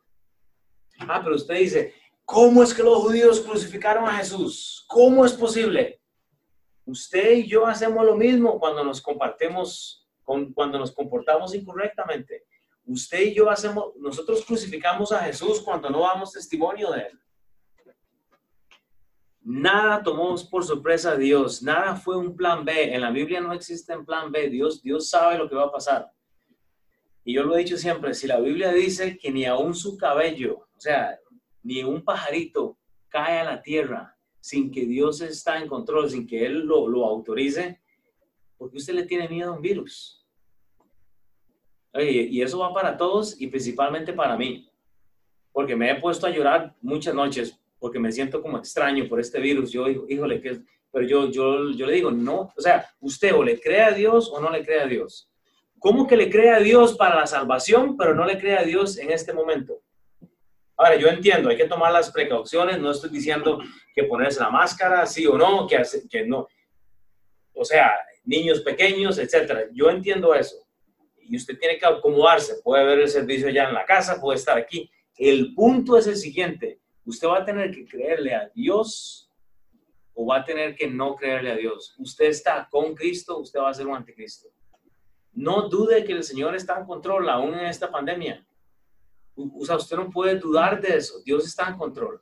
[1.00, 1.94] Ah, pero usted dice,
[2.26, 4.84] ¿cómo es que los judíos crucificaron a Jesús?
[4.90, 6.02] ¿Cómo es posible?
[6.84, 12.44] Usted y yo hacemos lo mismo cuando nos compartimos, cuando nos comportamos incorrectamente.
[12.86, 17.20] Usted y yo hacemos, nosotros crucificamos a Jesús cuando no damos testimonio de él.
[19.52, 22.94] Nada tomamos por sorpresa a Dios, nada fue un plan B.
[22.94, 24.48] En la Biblia no existe un plan B.
[24.48, 26.12] Dios, Dios sabe lo que va a pasar.
[27.24, 30.68] Y yo lo he dicho siempre, si la Biblia dice que ni aún su cabello
[30.76, 31.20] o sea,
[31.64, 32.78] ni un pajarito
[33.08, 37.06] cae a la tierra sin que Dios está en control, sin que Él lo, lo
[37.08, 37.82] autorice,
[38.56, 40.28] porque usted le tiene miedo a un virus.
[41.96, 44.70] y eso va para todos y principalmente para mí,
[45.52, 49.40] porque me he puesto a llorar muchas noches porque me siento como extraño por este
[49.40, 49.72] virus.
[49.72, 50.60] Yo, híjole, que,
[50.92, 54.30] pero yo, yo, yo le digo, no, o sea, usted o le cree a Dios
[54.32, 55.30] o no le cree a Dios.
[55.80, 58.98] ¿Cómo que le cree a Dios para la salvación, pero no le cree a Dios
[58.98, 59.82] en este momento?
[60.76, 63.60] Ahora, yo entiendo, hay que tomar las precauciones, no estoy diciendo
[63.94, 66.48] que ponerse la máscara, sí o no, que, que no.
[67.54, 69.66] O sea, niños pequeños, etcétera.
[69.74, 70.56] Yo entiendo eso.
[71.22, 72.62] Y usted tiene que acomodarse.
[72.64, 74.90] Puede ver el servicio ya en la casa, puede estar aquí.
[75.18, 76.80] El punto es el siguiente.
[77.10, 79.32] Usted va a tener que creerle a Dios
[80.14, 81.96] o va a tener que no creerle a Dios.
[81.98, 84.48] Usted está con Cristo, usted va a ser un anticristo.
[85.32, 88.46] No dude que el Señor está en control aún en esta pandemia.
[89.36, 91.20] O sea, usted no puede dudar de eso.
[91.26, 92.22] Dios está en control.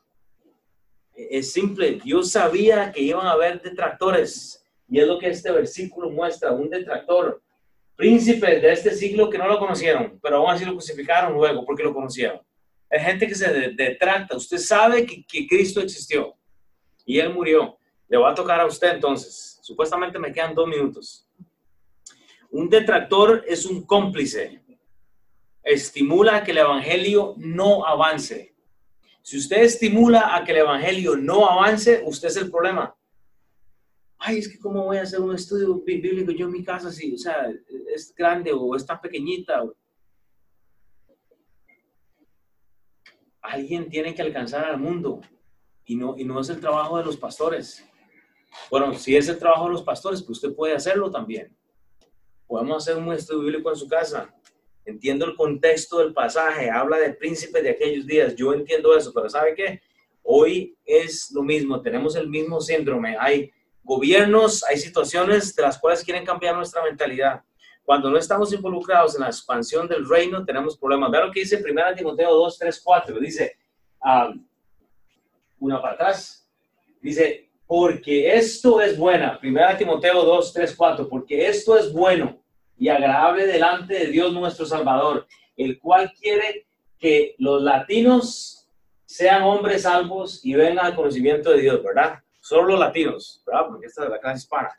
[1.13, 1.99] Es simple.
[2.01, 4.65] Dios sabía que iban a haber detractores.
[4.87, 7.41] Y es lo que este versículo muestra, un detractor.
[7.97, 11.83] príncipes de este siglo que no lo conocieron, pero aún así lo crucificaron luego porque
[11.83, 12.46] lo conocieron.
[12.89, 14.37] Hay gente que se detracta.
[14.37, 16.35] Usted sabe que, que Cristo existió
[17.05, 17.77] y Él murió.
[18.07, 19.59] Le va a tocar a usted entonces.
[19.61, 21.27] Supuestamente me quedan dos minutos.
[22.49, 24.61] Un detractor es un cómplice.
[25.63, 28.55] Estimula que el Evangelio no avance.
[29.21, 32.95] Si usted estimula a que el Evangelio no avance, usted es el problema.
[34.17, 37.13] Ay, es que cómo voy a hacer un estudio bíblico yo en mi casa si,
[37.13, 37.53] o sea,
[37.93, 39.63] es grande o es tan pequeñita.
[43.41, 45.21] Alguien tiene que alcanzar al mundo
[45.85, 47.83] y no, y no es el trabajo de los pastores.
[48.69, 51.55] Bueno, si es el trabajo de los pastores, pues usted puede hacerlo también.
[52.45, 54.33] Podemos hacer un estudio bíblico en su casa.
[54.85, 59.29] Entiendo el contexto del pasaje, habla de príncipes de aquellos días, yo entiendo eso, pero
[59.29, 59.81] ¿sabe qué?
[60.23, 63.17] Hoy es lo mismo, tenemos el mismo síndrome.
[63.19, 63.51] Hay
[63.83, 67.43] gobiernos, hay situaciones de las cuales quieren cambiar nuestra mentalidad.
[67.87, 71.09] Cuando no estamos involucrados en la expansión del reino, tenemos problemas.
[71.09, 73.17] Vean lo que dice 1 Timoteo 2, 3, 4.
[73.17, 73.57] Dice,
[74.03, 74.45] um,
[75.61, 76.45] una para atrás,
[77.01, 79.39] dice, porque esto es buena.
[79.39, 82.37] Primera Timoteo 2, 3, 4, porque esto es bueno
[82.77, 85.25] y agradable delante de Dios nuestro Salvador,
[85.55, 86.67] el cual quiere
[86.99, 88.67] que los latinos
[89.05, 92.19] sean hombres salvos y vengan al conocimiento de Dios, ¿verdad?
[92.41, 93.67] Solo los latinos, ¿verdad?
[93.69, 94.77] Porque esta es la clase hispana.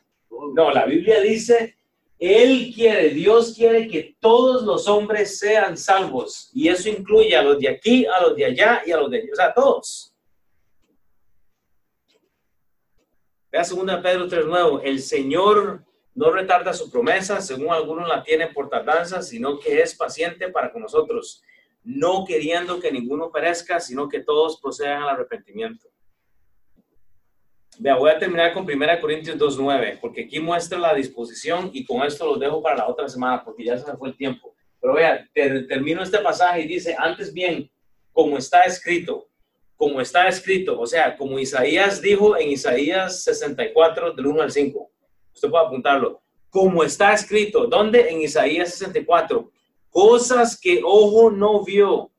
[0.53, 1.78] No, la Biblia dice,
[2.19, 6.49] Él quiere, Dios quiere que todos los hombres sean salvos.
[6.53, 9.19] Y eso incluye a los de aquí, a los de allá y a los de
[9.19, 10.13] allá, o sea, todos.
[13.49, 18.69] Vea 2 Pedro 3.9, el Señor no retarda su promesa, según algunos la tienen por
[18.69, 21.41] tardanza, sino que es paciente para con nosotros,
[21.83, 25.87] no queriendo que ninguno perezca, sino que todos procedan al arrepentimiento.
[27.81, 32.03] Vea, voy a terminar con 1 Corintios 2.9, porque aquí muestra la disposición y con
[32.03, 34.53] esto los dejo para la otra semana, porque ya se me fue el tiempo.
[34.81, 37.71] Pero vea, termino este pasaje y dice, antes bien,
[38.11, 39.29] como está escrito,
[39.77, 44.91] como está escrito, o sea, como Isaías dijo en Isaías 64, del 1 al 5.
[45.33, 46.21] Usted puede apuntarlo.
[46.49, 48.09] Como está escrito, ¿dónde?
[48.09, 49.49] En Isaías 64.
[49.89, 52.11] Cosas que ojo no vio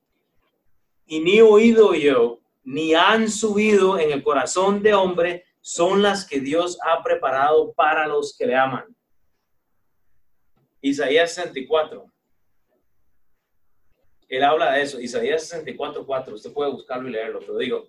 [1.05, 6.39] y ni oído yo, ni han subido en el corazón de hombre, son las que
[6.39, 8.85] Dios ha preparado para los que le aman.
[10.81, 12.11] Isaías 64
[14.31, 14.99] él habla de eso.
[14.99, 17.85] Isaías 64.4, usted puede buscarlo y leerlo, pero digo,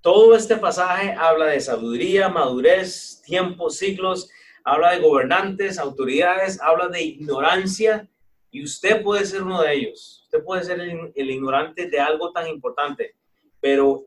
[0.00, 4.30] todo este pasaje habla de sabiduría, madurez, tiempos, siglos,
[4.64, 8.08] habla de gobernantes, autoridades, habla de ignorancia
[8.50, 10.22] y usted puede ser uno de ellos.
[10.24, 13.14] Usted puede ser el ignorante de algo tan importante,
[13.60, 14.06] pero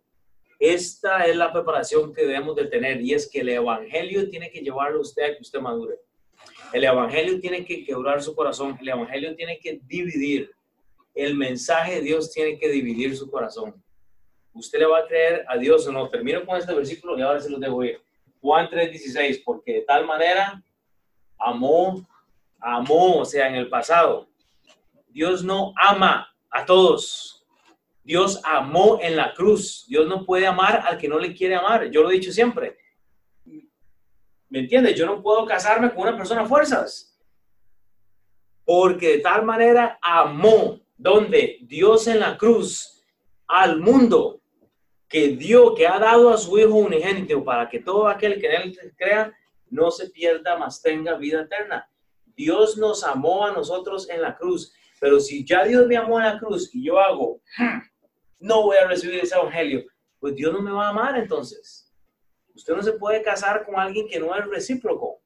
[0.62, 4.62] esta es la preparación que debemos de tener y es que el evangelio tiene que
[4.62, 5.96] llevarlo a usted a que usted madure.
[6.72, 10.52] El evangelio tiene que quebrar su corazón, el evangelio tiene que dividir
[11.14, 13.82] el mensaje de Dios tiene que dividir su corazón.
[14.54, 16.10] Usted le va a creer a Dios o no.
[16.10, 18.02] Termino con este versículo y ahora se lo dejo ir.
[18.42, 20.64] Juan 3:16, porque de tal manera
[21.38, 22.06] amó,
[22.60, 24.28] amó, o sea, en el pasado.
[25.10, 27.41] Dios no ama a todos.
[28.04, 29.86] Dios amó en la cruz.
[29.88, 31.90] Dios no puede amar al que no le quiere amar.
[31.92, 32.78] Yo lo he dicho siempre.
[34.50, 34.96] ¿Me entiendes?
[34.96, 37.18] Yo no puedo casarme con una persona a fuerzas.
[38.66, 43.04] Porque de tal manera amó donde Dios en la cruz
[43.48, 44.42] al mundo
[45.08, 48.62] que dio, que ha dado a su Hijo unigénito para que todo aquel que en
[48.62, 49.34] él crea
[49.70, 51.90] no se pierda, mas tenga vida eterna.
[52.36, 56.26] Dios nos amó a nosotros en la cruz, pero si ya Dios me amó en
[56.26, 57.42] la cruz y yo hago,
[58.42, 59.86] no voy a recibir ese evangelio,
[60.20, 61.94] pues Dios no me va a amar entonces.
[62.54, 65.22] Usted no se puede casar con alguien que no es recíproco.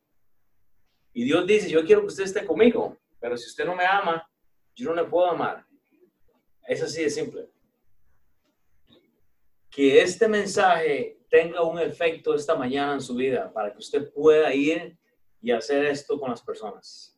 [1.13, 4.29] Y Dios dice, yo quiero que usted esté conmigo, pero si usted no me ama,
[4.75, 5.65] yo no le puedo amar.
[6.67, 7.49] Es así de simple.
[9.69, 14.53] Que este mensaje tenga un efecto esta mañana en su vida para que usted pueda
[14.53, 14.97] ir
[15.41, 17.17] y hacer esto con las personas.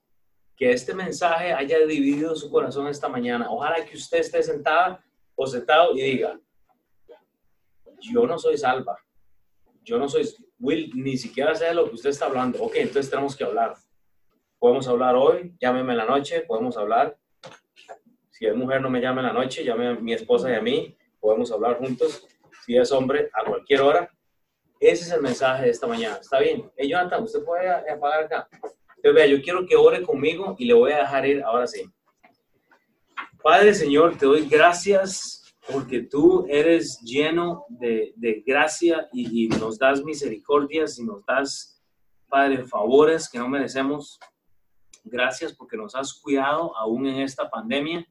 [0.56, 3.50] Que este mensaje haya dividido su corazón esta mañana.
[3.50, 5.04] Ojalá que usted esté sentada
[5.38, 6.38] o sentado y diga,
[8.02, 8.98] yo no soy salva.
[9.84, 10.28] Yo no soy,
[10.60, 12.62] Will, ni siquiera sé de lo que usted está hablando.
[12.62, 13.76] Ok, entonces tenemos que hablar.
[14.60, 17.18] Podemos hablar hoy, llámeme en la noche, podemos hablar
[18.38, 20.62] si es mujer, no me llame en la noche, llame a mi esposa y a
[20.62, 22.24] mí, podemos hablar juntos.
[22.64, 24.12] Si es hombre, a cualquier hora.
[24.80, 26.18] Ese es el mensaje de esta mañana.
[26.22, 26.70] ¿Está bien?
[26.76, 28.48] Hey, Jonathan, ¿usted puede apagar acá?
[28.98, 31.90] Entonces, vea, yo quiero que ore conmigo y le voy a dejar ir ahora sí.
[33.42, 39.78] Padre Señor, te doy gracias porque tú eres lleno de, de gracia y, y, nos
[39.78, 41.82] das misericordias y nos das,
[42.28, 44.20] Padre, favores que no merecemos.
[45.04, 48.06] Gracias porque nos has cuidado aún en esta pandemia.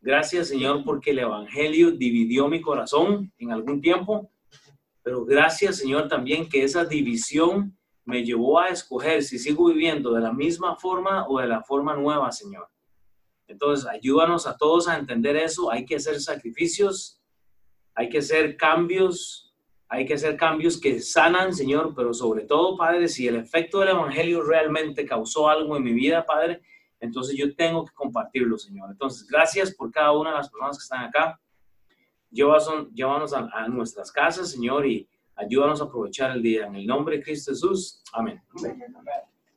[0.00, 4.30] Gracias, Señor, porque el Evangelio dividió mi corazón en algún tiempo.
[5.02, 10.20] Pero gracias, Señor, también que esa división me llevó a escoger si sigo viviendo de
[10.20, 12.71] la misma forma o de la forma nueva, Señor.
[13.46, 15.70] Entonces, ayúdanos a todos a entender eso.
[15.70, 17.20] Hay que hacer sacrificios,
[17.94, 19.54] hay que hacer cambios,
[19.88, 23.90] hay que hacer cambios que sanan, Señor, pero sobre todo, Padre, si el efecto del
[23.90, 26.62] Evangelio realmente causó algo en mi vida, Padre,
[26.98, 28.90] entonces yo tengo que compartirlo, Señor.
[28.90, 31.40] Entonces, gracias por cada una de las personas que están acá.
[32.30, 36.66] Llévanos, a, a nuestras casas, Señor, y ayúdanos a aprovechar el día.
[36.66, 38.02] En el nombre de Cristo Jesús.
[38.12, 38.40] Amén.
[38.56, 38.80] Amén.